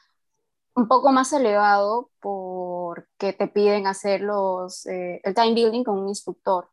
un 0.75 0.89
poco 0.89 1.13
más 1.13 1.33
elevado 1.33 2.11
porque 2.21 3.33
te 3.35 3.49
piden 3.49 3.87
hacer 3.87 4.23
los, 4.23 4.87
eh, 4.87 5.21
el 5.25 5.35
time 5.35 5.55
building 5.55 5.85
con 5.85 5.99
un 5.99 6.09
instructor. 6.09 6.71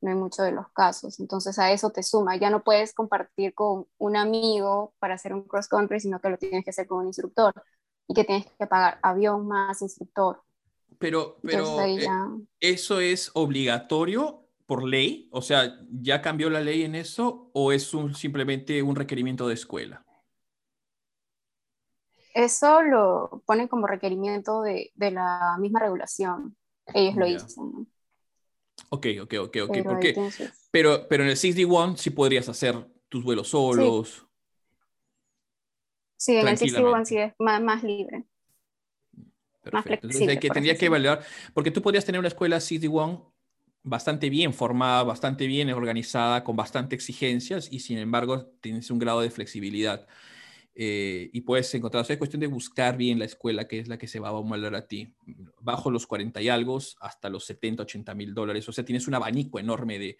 No 0.00 0.10
hay 0.10 0.16
muchos 0.16 0.44
de 0.44 0.52
los 0.52 0.68
casos. 0.70 1.20
Entonces 1.20 1.58
a 1.58 1.70
eso 1.72 1.90
te 1.90 2.02
suma. 2.02 2.36
Ya 2.36 2.50
no 2.50 2.64
puedes 2.64 2.94
compartir 2.94 3.54
con 3.54 3.86
un 3.98 4.16
amigo 4.16 4.94
para 4.98 5.14
hacer 5.14 5.34
un 5.34 5.44
cross 5.44 5.68
country, 5.68 6.00
sino 6.00 6.20
que 6.20 6.30
lo 6.30 6.38
tienes 6.38 6.64
que 6.64 6.70
hacer 6.70 6.88
con 6.88 7.00
un 7.00 7.06
instructor 7.08 7.54
y 8.08 8.14
que 8.14 8.24
tienes 8.24 8.46
que 8.58 8.66
pagar 8.66 8.98
avión 9.02 9.46
más 9.46 9.82
instructor 9.82 10.42
pero, 11.02 11.36
pero 11.42 11.80
eh, 11.82 12.06
¿eso 12.60 13.00
es 13.00 13.30
obligatorio 13.34 14.46
por 14.66 14.84
ley? 14.84 15.28
O 15.32 15.42
sea, 15.42 15.78
¿ya 15.90 16.22
cambió 16.22 16.48
la 16.48 16.60
ley 16.60 16.82
en 16.82 16.94
eso 16.94 17.50
o 17.52 17.72
es 17.72 17.92
un, 17.92 18.14
simplemente 18.14 18.82
un 18.82 18.96
requerimiento 18.96 19.48
de 19.48 19.54
escuela? 19.54 20.04
eso 22.34 22.82
lo 22.82 23.42
ponen 23.46 23.68
como 23.68 23.86
requerimiento 23.86 24.62
de, 24.62 24.90
de 24.94 25.10
la 25.10 25.56
misma 25.58 25.80
regulación. 25.80 26.56
Ellos 26.94 27.16
lo 27.16 27.26
dicen. 27.26 27.72
¿no? 27.72 27.86
Ok, 28.90 29.06
ok, 29.22 29.34
ok, 29.40 29.56
ok. 29.68 29.72
Pero 29.72 29.98
Pero, 30.70 31.08
pero 31.08 31.24
en 31.24 31.30
el 31.30 31.36
61 31.36 31.96
sí 31.96 32.10
podrías 32.10 32.48
hacer 32.48 32.86
tus 33.08 33.22
vuelos 33.24 33.48
solos. 33.48 34.26
Sí, 36.16 36.36
en 36.36 36.48
el 36.48 36.56
61 36.56 37.04
Tranquilamente. 37.04 37.08
sí 37.08 37.18
es 37.18 37.34
más, 37.38 37.62
más 37.62 37.82
libre. 37.82 38.24
Perfecto. 39.62 40.06
Entonces 40.06 40.28
hay 40.28 40.38
que, 40.38 40.50
tendría 40.50 40.76
que 40.76 40.86
evaluar, 40.86 41.24
porque 41.54 41.70
tú 41.70 41.82
podrías 41.82 42.04
tener 42.04 42.18
una 42.18 42.28
escuela 42.28 42.60
61 42.60 43.32
bastante 43.84 44.30
bien 44.30 44.52
formada, 44.52 45.02
bastante 45.02 45.46
bien 45.46 45.70
organizada, 45.70 46.44
con 46.44 46.56
bastante 46.56 46.94
exigencias 46.94 47.68
y 47.70 47.80
sin 47.80 47.98
embargo 47.98 48.46
tienes 48.60 48.90
un 48.90 48.98
grado 48.98 49.20
de 49.20 49.30
flexibilidad. 49.30 50.06
Eh, 50.74 51.28
y 51.32 51.42
puedes 51.42 51.74
encontrar, 51.74 52.00
o 52.00 52.04
sea, 52.04 52.14
es 52.14 52.18
cuestión 52.18 52.40
de 52.40 52.46
buscar 52.46 52.96
bien 52.96 53.18
la 53.18 53.26
escuela 53.26 53.68
que 53.68 53.78
es 53.78 53.88
la 53.88 53.98
que 53.98 54.08
se 54.08 54.20
va 54.20 54.28
a 54.28 54.32
valorar 54.32 54.74
a 54.74 54.86
ti, 54.86 55.14
bajo 55.60 55.90
los 55.90 56.06
40 56.06 56.40
y 56.40 56.48
algo 56.48 56.78
hasta 57.00 57.28
los 57.28 57.44
70, 57.44 57.82
80 57.82 58.14
mil 58.14 58.32
dólares. 58.32 58.68
O 58.68 58.72
sea, 58.72 58.84
tienes 58.84 59.06
un 59.06 59.14
abanico 59.14 59.58
enorme 59.58 59.98
de, 59.98 60.18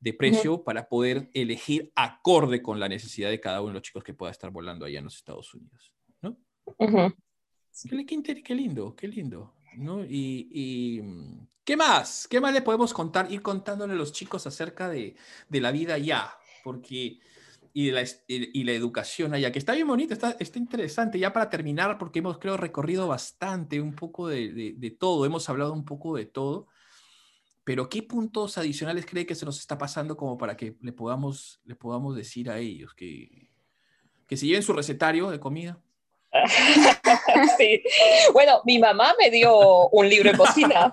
de 0.00 0.12
precio 0.12 0.62
para 0.62 0.88
poder 0.88 1.30
elegir 1.32 1.90
acorde 1.94 2.60
con 2.60 2.78
la 2.78 2.88
necesidad 2.88 3.30
de 3.30 3.40
cada 3.40 3.62
uno 3.62 3.68
de 3.68 3.74
los 3.74 3.82
chicos 3.82 4.04
que 4.04 4.12
pueda 4.12 4.30
estar 4.30 4.50
volando 4.50 4.84
allá 4.84 4.98
en 4.98 5.04
los 5.04 5.16
Estados 5.16 5.54
Unidos. 5.54 5.94
¿no? 6.20 6.36
Qué, 7.82 8.06
qué 8.06 8.42
qué 8.42 8.54
lindo, 8.54 8.94
qué 8.96 9.08
lindo. 9.08 9.54
¿no? 9.76 10.04
Y, 10.04 10.48
y, 10.52 11.02
mm, 11.02 11.48
¿qué 11.64 11.76
más? 11.76 12.28
¿Qué 12.28 12.40
más 12.40 12.52
le 12.54 12.62
podemos 12.62 12.92
contar? 12.94 13.30
Ir 13.32 13.42
contándole 13.42 13.92
a 13.94 13.96
los 13.96 14.12
chicos 14.12 14.46
acerca 14.46 14.88
de, 14.88 15.16
de 15.48 15.60
la 15.60 15.72
vida 15.72 15.94
allá, 15.94 16.30
porque 16.62 17.18
y, 17.72 17.90
la, 17.90 18.02
y, 18.02 18.60
y 18.60 18.64
la 18.64 18.72
educación 18.72 19.34
allá, 19.34 19.50
que 19.52 19.58
está 19.58 19.74
bien 19.74 19.88
bonito, 19.88 20.14
está, 20.14 20.36
está 20.38 20.58
interesante. 20.58 21.18
Ya 21.18 21.32
para 21.32 21.50
terminar, 21.50 21.98
porque 21.98 22.20
hemos, 22.20 22.38
creo, 22.38 22.56
recorrido 22.56 23.08
bastante, 23.08 23.80
un 23.80 23.94
poco 23.94 24.28
de, 24.28 24.52
de- 24.52 24.74
de 24.76 24.90
todo, 24.92 25.26
hemos 25.26 25.48
hablado 25.48 25.72
un 25.72 25.84
poco 25.84 26.16
de 26.16 26.26
todo, 26.26 26.68
pero 27.64 27.88
¿qué 27.88 28.02
puntos 28.02 28.58
adicionales 28.58 29.06
cree 29.06 29.26
que 29.26 29.34
se 29.36 29.46
nos 29.46 29.58
está 29.60 29.78
pasando 29.78 30.16
como 30.16 30.38
para 30.38 30.56
que 30.56 30.76
le 30.82 30.92
podamos, 30.92 31.60
le 31.64 31.76
podamos 31.76 32.16
decir 32.16 32.50
a 32.50 32.58
ellos 32.58 32.94
que, 32.94 33.50
que 34.28 34.36
se 34.38 34.46
lleven 34.46 34.62
su 34.64 34.72
recetario 34.74 35.30
de 35.30 35.40
comida? 35.40 35.82
Sí. 37.58 37.82
Bueno, 38.32 38.60
mi 38.64 38.78
mamá 38.78 39.14
me 39.18 39.30
dio 39.30 39.88
un 39.88 40.08
libro 40.08 40.30
de 40.32 40.36
cocina. 40.36 40.92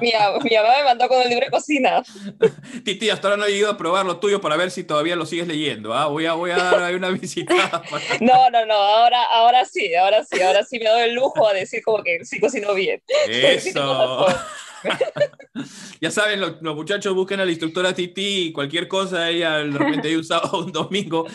Mi, 0.00 0.12
mi 0.44 0.56
mamá 0.56 0.68
me 0.78 0.84
mandó 0.84 1.08
con 1.08 1.18
un 1.18 1.28
libro 1.28 1.44
de 1.46 1.50
cocina. 1.50 2.02
Titi, 2.84 3.10
hasta 3.10 3.28
ahora 3.28 3.36
no 3.38 3.46
he 3.46 3.52
ido 3.52 3.70
a 3.70 3.76
probar 3.76 4.06
lo 4.06 4.18
tuyo 4.18 4.40
para 4.40 4.56
ver 4.56 4.70
si 4.70 4.84
todavía 4.84 5.16
lo 5.16 5.26
sigues 5.26 5.46
leyendo. 5.48 5.94
¿ah? 5.94 6.06
Voy, 6.06 6.26
a, 6.26 6.34
voy 6.34 6.50
a 6.52 6.56
dar 6.56 6.94
una 6.94 7.08
visita. 7.10 7.82
para- 7.90 8.02
No, 8.20 8.50
no, 8.50 8.66
no, 8.66 8.74
ahora, 8.74 9.24
ahora 9.24 9.64
sí, 9.64 9.94
ahora 9.94 10.24
sí, 10.24 10.40
ahora 10.40 10.62
sí 10.64 10.78
me 10.78 10.88
doy 10.88 11.02
el 11.02 11.14
lujo 11.14 11.46
a 11.46 11.52
decir 11.52 11.82
como 11.82 12.02
que 12.02 12.24
sí 12.24 12.38
cocino 12.40 12.74
bien. 12.74 13.02
Sí, 13.26 13.32
Eso. 13.32 14.26
ya 16.00 16.10
saben, 16.10 16.40
los, 16.40 16.60
los 16.62 16.74
muchachos 16.74 17.14
busquen 17.14 17.40
a 17.40 17.44
la 17.44 17.50
instructora 17.50 17.94
Titi 17.94 18.46
y 18.46 18.52
cualquier 18.52 18.88
cosa, 18.88 19.28
ella 19.28 19.58
de 19.58 19.70
repente 19.78 20.08
hay 20.08 20.16
un 20.16 20.24
sábado 20.24 20.58
o 20.58 20.64
un 20.64 20.72
domingo, 20.72 21.26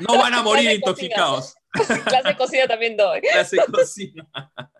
no 0.00 0.18
van 0.18 0.34
a 0.34 0.42
morir 0.42 0.70
intoxicados. 0.70 1.54
Clase 2.04 2.28
de 2.28 2.36
cocina 2.36 2.66
también 2.66 2.96
doy. 2.96 3.20
Clase 3.20 3.56
de 3.56 3.72
cocina. 3.72 4.28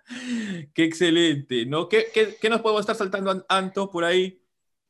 Qué 0.75 0.85
excelente, 0.85 1.67
¿no? 1.67 1.89
¿Qué, 1.89 2.07
qué, 2.13 2.37
qué 2.41 2.49
nos 2.49 2.61
podemos 2.61 2.81
estar 2.81 2.97
saltando, 2.97 3.31
An- 3.31 3.45
Anto, 3.49 3.91
por 3.91 4.05
ahí? 4.05 4.41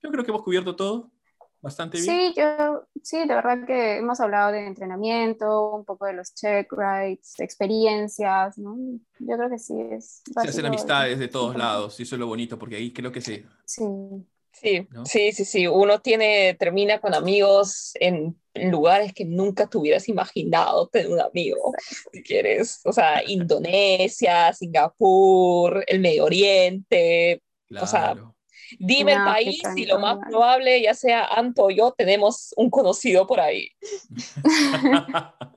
Yo 0.02 0.10
creo 0.10 0.24
que 0.24 0.30
hemos 0.30 0.42
cubierto 0.42 0.76
todo 0.76 1.10
bastante 1.60 2.00
bien. 2.00 2.06
Sí, 2.06 2.34
yo, 2.36 2.86
sí, 3.02 3.18
de 3.18 3.34
verdad 3.34 3.66
que 3.66 3.96
hemos 3.96 4.20
hablado 4.20 4.52
de 4.52 4.66
entrenamiento, 4.66 5.74
un 5.74 5.84
poco 5.84 6.06
de 6.06 6.14
los 6.14 6.34
check 6.34 6.70
rides, 6.72 7.34
experiencias, 7.38 8.58
¿no? 8.58 8.76
Yo 9.18 9.36
creo 9.36 9.50
que 9.50 9.58
sí 9.58 9.74
es 9.90 10.22
Se 10.42 10.48
hacen 10.48 10.66
amistades 10.66 11.18
de 11.18 11.28
todos 11.28 11.56
lados, 11.56 11.98
y 12.00 12.04
eso 12.04 12.16
es 12.16 12.20
lo 12.20 12.26
bonito, 12.26 12.58
porque 12.58 12.76
ahí 12.76 12.92
creo 12.92 13.12
que 13.12 13.20
se, 13.20 13.44
Sí, 13.64 13.84
Sí, 14.60 14.86
¿No? 14.90 15.04
sí, 15.04 15.32
sí, 15.32 15.44
sí. 15.44 15.66
Uno 15.66 16.00
tiene, 16.00 16.54
termina 16.54 16.98
con 16.98 17.14
amigos 17.14 17.92
en 17.94 18.40
lugares 18.54 19.12
que 19.12 19.26
nunca 19.26 19.66
te 19.66 19.76
hubieras 19.76 20.08
imaginado 20.08 20.88
tener 20.88 21.10
un 21.10 21.20
amigo, 21.20 21.72
si 22.12 22.22
quieres. 22.22 22.80
O 22.84 22.92
sea, 22.92 23.22
Indonesia, 23.26 24.52
Singapur, 24.54 25.84
el 25.86 26.00
Medio 26.00 26.24
Oriente. 26.24 27.42
O 27.78 27.86
sea, 27.86 28.16
Dime 28.78 29.12
el 29.12 29.18
En 29.18 29.24
país 29.24 29.62
y 29.76 29.86
lo 29.86 29.98
más 29.98 30.18
probable, 30.28 30.80
ya 30.82 30.94
sea 30.94 31.24
Anto 31.24 31.64
o 31.64 31.70
yo, 31.70 31.92
tenemos 31.96 32.52
un 32.56 32.70
conocido 32.70 33.26
por 33.26 33.40
ahí. 33.40 33.70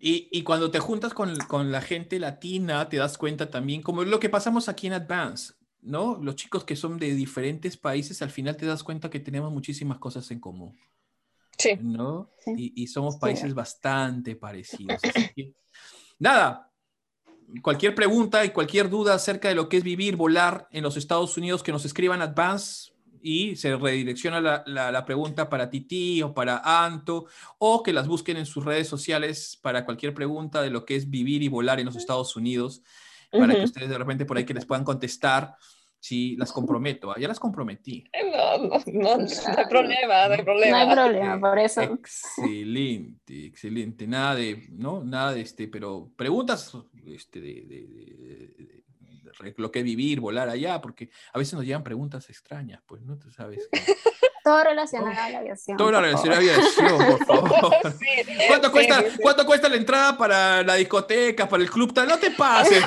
y, 0.00 0.28
y 0.30 0.42
cuando 0.42 0.70
te 0.70 0.78
juntas 0.78 1.14
con, 1.14 1.36
con 1.48 1.72
la 1.72 1.80
gente 1.80 2.18
latina, 2.18 2.88
te 2.88 2.96
das 2.96 3.18
cuenta 3.18 3.50
también, 3.50 3.82
como 3.82 4.04
lo 4.04 4.20
que 4.20 4.28
pasamos 4.28 4.68
aquí 4.68 4.86
en 4.86 4.94
Advance, 4.94 5.54
¿no? 5.80 6.18
Los 6.22 6.36
chicos 6.36 6.64
que 6.64 6.76
son 6.76 6.98
de 6.98 7.14
diferentes 7.14 7.76
países, 7.76 8.22
al 8.22 8.30
final 8.30 8.56
te 8.56 8.66
das 8.66 8.82
cuenta 8.82 9.10
que 9.10 9.20
tenemos 9.20 9.52
muchísimas 9.52 9.98
cosas 9.98 10.30
en 10.30 10.40
común, 10.40 10.76
Sí. 11.58 11.76
¿no? 11.80 12.30
Sí. 12.44 12.52
Y, 12.56 12.82
y 12.82 12.86
somos 12.88 13.14
Sí. 13.14 13.20
países 13.20 13.54
bastante 13.54 14.36
parecidos. 14.36 15.00
Así 15.04 15.28
que, 15.34 15.52
nada, 16.18 16.70
cualquier 17.60 17.94
pregunta 17.94 18.44
y 18.44 18.50
cualquier 18.50 18.88
duda 18.88 19.14
acerca 19.14 19.48
de 19.48 19.54
lo 19.54 19.68
que 19.68 19.76
es 19.78 19.84
vivir, 19.84 20.16
volar 20.16 20.68
en 20.70 20.82
los 20.82 20.96
Estados 20.96 21.36
Unidos, 21.36 21.62
que 21.62 21.72
nos 21.72 21.84
escriban 21.84 22.22
Advance 22.22 22.92
y 23.24 23.54
se 23.56 23.76
redirecciona 23.76 24.40
la, 24.40 24.62
la- 24.66 24.90
la 24.90 25.04
pregunta 25.04 25.48
para 25.48 25.70
Titi 25.70 26.22
o 26.22 26.34
para 26.34 26.84
Anto, 26.84 27.26
o 27.58 27.82
que 27.82 27.92
las 27.92 28.08
busquen 28.08 28.36
en 28.36 28.46
sus 28.46 28.64
redes 28.64 28.88
sociales 28.88 29.58
para 29.62 29.84
cualquier 29.84 30.14
pregunta 30.14 30.62
de 30.62 30.70
lo 30.70 30.84
que 30.84 30.96
es 30.96 31.10
vivir 31.10 31.42
y 31.42 31.48
volar 31.48 31.78
en 31.78 31.86
los 31.86 31.96
Estados 31.96 32.34
Unidos, 32.36 32.82
para 33.30 33.54
que 33.54 33.64
ustedes 33.64 33.88
de 33.88 33.98
repente 33.98 34.24
por 34.24 34.36
ahí 34.36 34.44
que 34.44 34.54
les 34.54 34.66
puedan 34.66 34.84
contestar. 34.84 35.54
Si 36.04 36.34
las 36.36 36.50
comprometo, 36.50 37.12
ah, 37.12 37.16
ya 37.16 37.28
las 37.28 37.38
comprometí. 37.38 38.02
No, 38.58 38.78
no, 38.78 38.82
no, 38.86 39.16
no 39.18 39.58
hay 39.58 39.66
problema, 39.68 40.28
no 40.28 40.32
hay 40.34 40.38
no 40.38 40.44
problema. 40.44 40.80
hay 40.82 40.94
problema, 40.94 41.40
por 41.40 41.58
eso. 41.58 41.82
Excelente, 41.82 43.46
excelente. 43.46 44.06
Nada 44.06 44.34
de, 44.34 44.66
¿no? 44.70 45.02
Nada 45.04 45.32
de 45.32 45.40
este, 45.42 45.68
pero 45.68 46.10
preguntas 46.16 46.72
este, 47.06 47.40
de, 47.40 47.54
de- 47.62 47.86
de- 47.86 48.06
de- 48.16 48.54
de 48.56 48.82
lo 49.56 49.72
que 49.72 49.82
vivir, 49.82 50.20
volar 50.20 50.48
allá, 50.48 50.80
porque 50.80 51.08
a 51.32 51.38
veces 51.38 51.54
nos 51.54 51.64
llegan 51.64 51.82
preguntas 51.82 52.28
extrañas, 52.28 52.80
pues, 52.86 53.02
¿no? 53.02 53.18
Tú 53.18 53.30
sabes. 53.30 53.68
que- 53.72 53.80
Todo 54.44 54.64
relacionado 54.64 55.20
a 55.20 55.30
la 55.30 55.38
aviación. 55.38 55.76
Todo 55.76 55.92
la 55.92 56.00
relación 56.00 56.32
a 56.32 56.36
favor. 56.36 56.50
aviación, 56.50 56.98
por 57.16 57.26
favor. 57.26 57.92
Sí, 57.96 58.06
¿Cuánto 58.48 58.66
sí, 58.66 58.72
cuesta, 58.72 59.00
sí. 59.02 59.18
¿Cuánto 59.22 59.46
cuesta 59.46 59.68
la 59.68 59.76
entrada 59.76 60.18
para 60.18 60.62
la 60.64 60.74
discoteca, 60.74 61.48
para 61.48 61.62
el 61.62 61.70
club? 61.70 61.92
tal? 61.94 62.08
No 62.08 62.18
te 62.18 62.32
pases. 62.32 62.82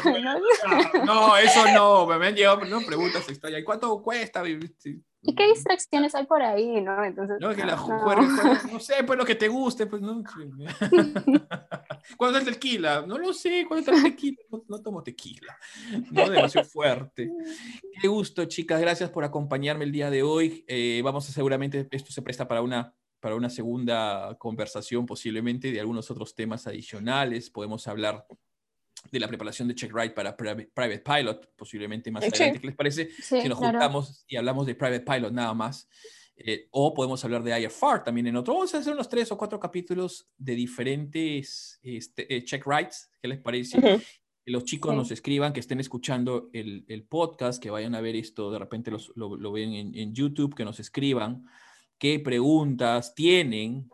No, 1.06 1.38
eso 1.38 1.64
no. 1.74 2.06
Me 2.20 2.28
han 2.28 2.36
llegado 2.36 2.66
no, 2.66 2.82
preguntas 2.82 3.28
extrañas. 3.30 3.62
¿Y 3.62 3.64
cuánto 3.64 4.02
cuesta? 4.04 4.44
¿Y 5.26 5.36
qué 5.36 5.48
distracciones 5.48 6.14
hay 6.16 6.26
por 6.26 6.42
ahí, 6.42 6.82
no? 6.82 7.04
Entonces, 7.04 7.38
No, 7.40 7.54
que 7.56 7.66
la 7.66 7.76
no. 7.76 8.72
no 8.72 8.80
sé, 8.80 9.04
pues 9.04 9.18
lo 9.18 9.26
que 9.26 9.36
te 9.36 9.48
guste, 9.48 9.88
pues 9.88 10.02
no. 10.02 10.24
¿Cuándo 12.18 12.38
es 12.40 12.48
el 12.48 12.54
tequila? 12.54 13.04
No 13.08 13.18
lo 13.18 13.34
sé, 13.34 13.66
¿cuándo 13.68 13.92
es 13.92 13.98
el 13.98 14.04
tequila? 14.04 14.38
No, 14.52 14.64
no 14.68 14.82
tomo 14.82 15.04
tequila, 15.04 15.58
no, 16.12 16.30
demasiado 16.30 16.68
fuerte. 16.68 17.32
Qué 18.02 18.08
gusto, 18.08 18.46
chicas, 18.46 18.80
gracias 18.80 19.10
por 19.10 19.24
acompañarme 19.24 19.86
el 19.86 19.92
día 19.92 20.10
de 20.10 20.24
hoy. 20.24 20.64
Eh, 20.68 21.02
vamos 21.04 21.28
a 21.30 21.32
seguramente, 21.32 21.88
esto 21.92 22.12
se 22.12 22.22
presta 22.22 22.48
para 22.48 22.62
una, 22.62 22.94
para 23.20 23.36
una 23.36 23.50
segunda 23.50 24.36
conversación 24.38 25.06
posiblemente 25.06 25.72
de 25.72 25.80
algunos 25.80 26.12
otros 26.12 26.36
temas 26.36 26.68
adicionales. 26.68 27.50
Podemos 27.50 27.88
hablar 27.88 28.26
de 29.12 29.20
la 29.20 29.28
preparación 29.28 29.68
de 29.68 29.76
Check 29.76 29.94
Ride 29.94 30.12
para 30.12 30.36
Private, 30.36 31.00
Pilot, 31.00 31.56
posiblemente 31.56 32.12
más 32.12 32.24
Sí. 32.26 32.32
adelante. 32.34 32.60
¿Qué 32.62 32.68
les 32.68 32.76
parece? 32.76 33.10
Sí, 33.12 33.42
si 33.42 33.50
nos 33.50 33.58
claro. 33.60 33.74
juntamos 33.80 34.26
y 34.28 34.36
hablamos 34.36 34.66
de 34.68 34.76
Private 34.76 35.02
Pilot 35.02 35.32
nada 35.32 35.54
más. 35.54 35.88
Eh, 36.38 36.68
o 36.72 36.94
podemos 36.94 37.24
hablar 37.24 37.44
de 37.44 37.58
IFR 37.62 38.04
también 38.04 38.28
en 38.28 38.36
otro. 38.36 38.56
Vamos 38.56 38.74
a 38.76 38.80
hacer 38.80 38.92
unos 38.94 39.08
tres 39.08 39.32
o 39.32 39.38
cuatro 39.38 39.58
capítulos 39.60 40.28
de 40.38 40.56
diferentes 40.56 41.80
este, 41.82 42.36
eh, 42.36 42.44
check 42.44 42.66
rights. 42.66 43.10
¿Qué 43.22 43.28
les 43.30 43.40
parece? 43.40 43.80
Que 44.44 44.52
los 44.52 44.66
chicos 44.66 44.92
Sí. 44.92 44.98
nos 44.98 45.12
escriban, 45.12 45.54
que 45.54 45.62
estén 45.62 45.80
escuchando 45.80 46.50
el, 46.54 46.84
el 46.90 47.04
podcast, 47.04 47.64
que 47.64 47.70
vayan 47.70 47.96
a 47.96 48.02
ver 48.02 48.16
esto, 48.18 48.52
de 48.52 48.60
repente 48.60 48.92
los- 48.92 49.12
lo, 49.16 49.38
lo 49.38 49.52
ven 49.52 49.74
en, 49.74 49.96
en 49.96 50.14
YouTube, 50.14 50.54
que 50.56 50.66
nos 50.66 50.80
escriban 50.80 51.46
qué 51.98 52.20
preguntas 52.20 53.16
tienen, 53.16 53.90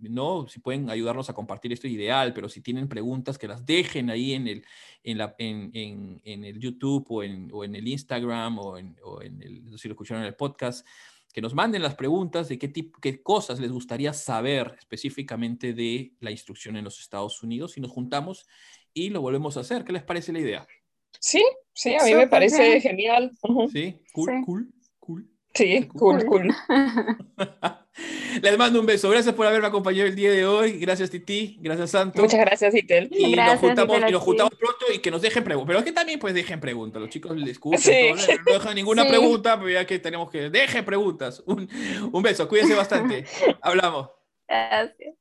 ¿no? 0.00 0.46
Si 0.48 0.60
pueden 0.60 0.88
ayudarnos 0.90 1.28
a 1.30 1.34
compartir 1.34 1.72
esto, 1.72 1.86
ideal, 1.88 2.32
pero 2.32 2.48
si 2.48 2.60
tienen 2.60 2.88
preguntas, 2.88 3.38
que 3.38 3.48
las 3.48 3.64
dejen 3.66 4.10
ahí 4.10 4.32
en 4.32 4.48
el, 4.48 4.64
en 5.04 5.18
la, 5.18 5.34
en, 5.38 5.70
en- 5.74 6.20
en 6.24 6.44
el 6.44 6.58
YouTube 6.58 7.06
o 7.10 7.22
en, 7.22 7.48
o 7.52 7.64
en 7.64 7.74
el 7.74 7.86
Instagram 7.88 8.58
o 8.58 8.78
en, 8.78 8.96
o 9.04 9.20
en 9.22 9.42
el, 9.42 9.78
si 9.78 9.88
lo 9.88 9.92
escucharon 9.94 10.22
en 10.22 10.28
el 10.28 10.34
podcast, 10.36 10.86
que 11.32 11.40
nos 11.40 11.54
manden 11.54 11.82
las 11.82 11.94
preguntas 11.94 12.48
de 12.48 12.58
qué, 12.58 12.66
tipo, 12.68 12.98
qué 13.00 13.22
cosas 13.22 13.60
les 13.60 13.70
gustaría 13.70 14.12
saber 14.12 14.74
específicamente 14.78 15.72
de 15.74 16.12
la 16.20 16.30
instrucción 16.32 16.76
en 16.76 16.84
los 16.84 16.98
Estados 17.00 17.42
Unidos 17.42 17.76
y 17.78 17.80
nos 17.80 17.90
juntamos 17.92 18.46
y 18.92 19.10
lo 19.10 19.20
volvemos 19.20 19.56
a 19.56 19.60
hacer. 19.60 19.84
¿Qué 19.84 19.92
les 19.92 20.02
parece 20.02 20.32
la 20.32 20.40
idea? 20.40 20.66
Sí, 21.20 21.42
sí, 21.72 21.94
a 21.94 22.04
mí 22.04 22.14
me 22.14 22.26
parece 22.26 22.80
genial. 22.80 23.30
Ujú. 23.42 23.68
¿Sí? 23.70 23.94
Cool, 24.12 24.28
Sí. 24.30 24.32
cool, 24.44 24.44
cool. 24.44 24.74
Sí, 25.54 25.88
cool, 25.94 26.24
cool. 26.26 26.54
Les 28.42 28.56
mando 28.56 28.80
un 28.80 28.86
beso. 28.86 29.10
Gracias 29.10 29.34
por 29.34 29.46
haberme 29.46 29.66
acompañado 29.66 30.06
el 30.06 30.14
día 30.14 30.30
de 30.30 30.46
hoy. 30.46 30.78
Gracias, 30.78 31.10
Titi. 31.10 31.58
Gracias, 31.60 31.90
Santo. 31.90 32.22
Muchas 32.22 32.40
gracias, 32.40 32.74
Itel. 32.74 33.08
Y 33.10 33.32
Gracias, 33.32 33.54
nos 33.54 33.60
juntamos, 33.60 33.96
Itel, 33.96 34.08
y 34.08 34.12
nos 34.12 34.22
juntamos 34.22 34.54
pronto 34.54 34.86
y 34.94 34.98
que 35.00 35.10
nos 35.10 35.20
dejen 35.20 35.42
preguntas. 35.44 35.66
Pero 35.66 35.78
es 35.80 35.84
que 35.84 35.92
también 35.92 36.18
pues 36.20 36.32
dejen 36.32 36.60
preguntas. 36.60 37.02
Los 37.02 37.10
chicos 37.10 37.36
les 37.36 37.50
escuchan. 37.50 37.80
Sí. 37.80 38.10
todo, 38.26 38.38
no 38.46 38.52
dejan 38.54 38.74
ninguna 38.76 39.02
Sí. 39.08 39.08
pregunta, 39.08 39.56
pero 39.58 39.70
ya 39.70 39.84
que 39.86 39.98
tenemos 39.98 40.30
que... 40.30 40.50
Dejen 40.50 40.84
preguntas. 40.84 41.42
Un, 41.46 41.68
un 42.12 42.22
beso. 42.22 42.48
Cuídense 42.48 42.74
bastante. 42.74 43.24
Hablamos. 43.60 44.08
Gracias. 44.48 45.14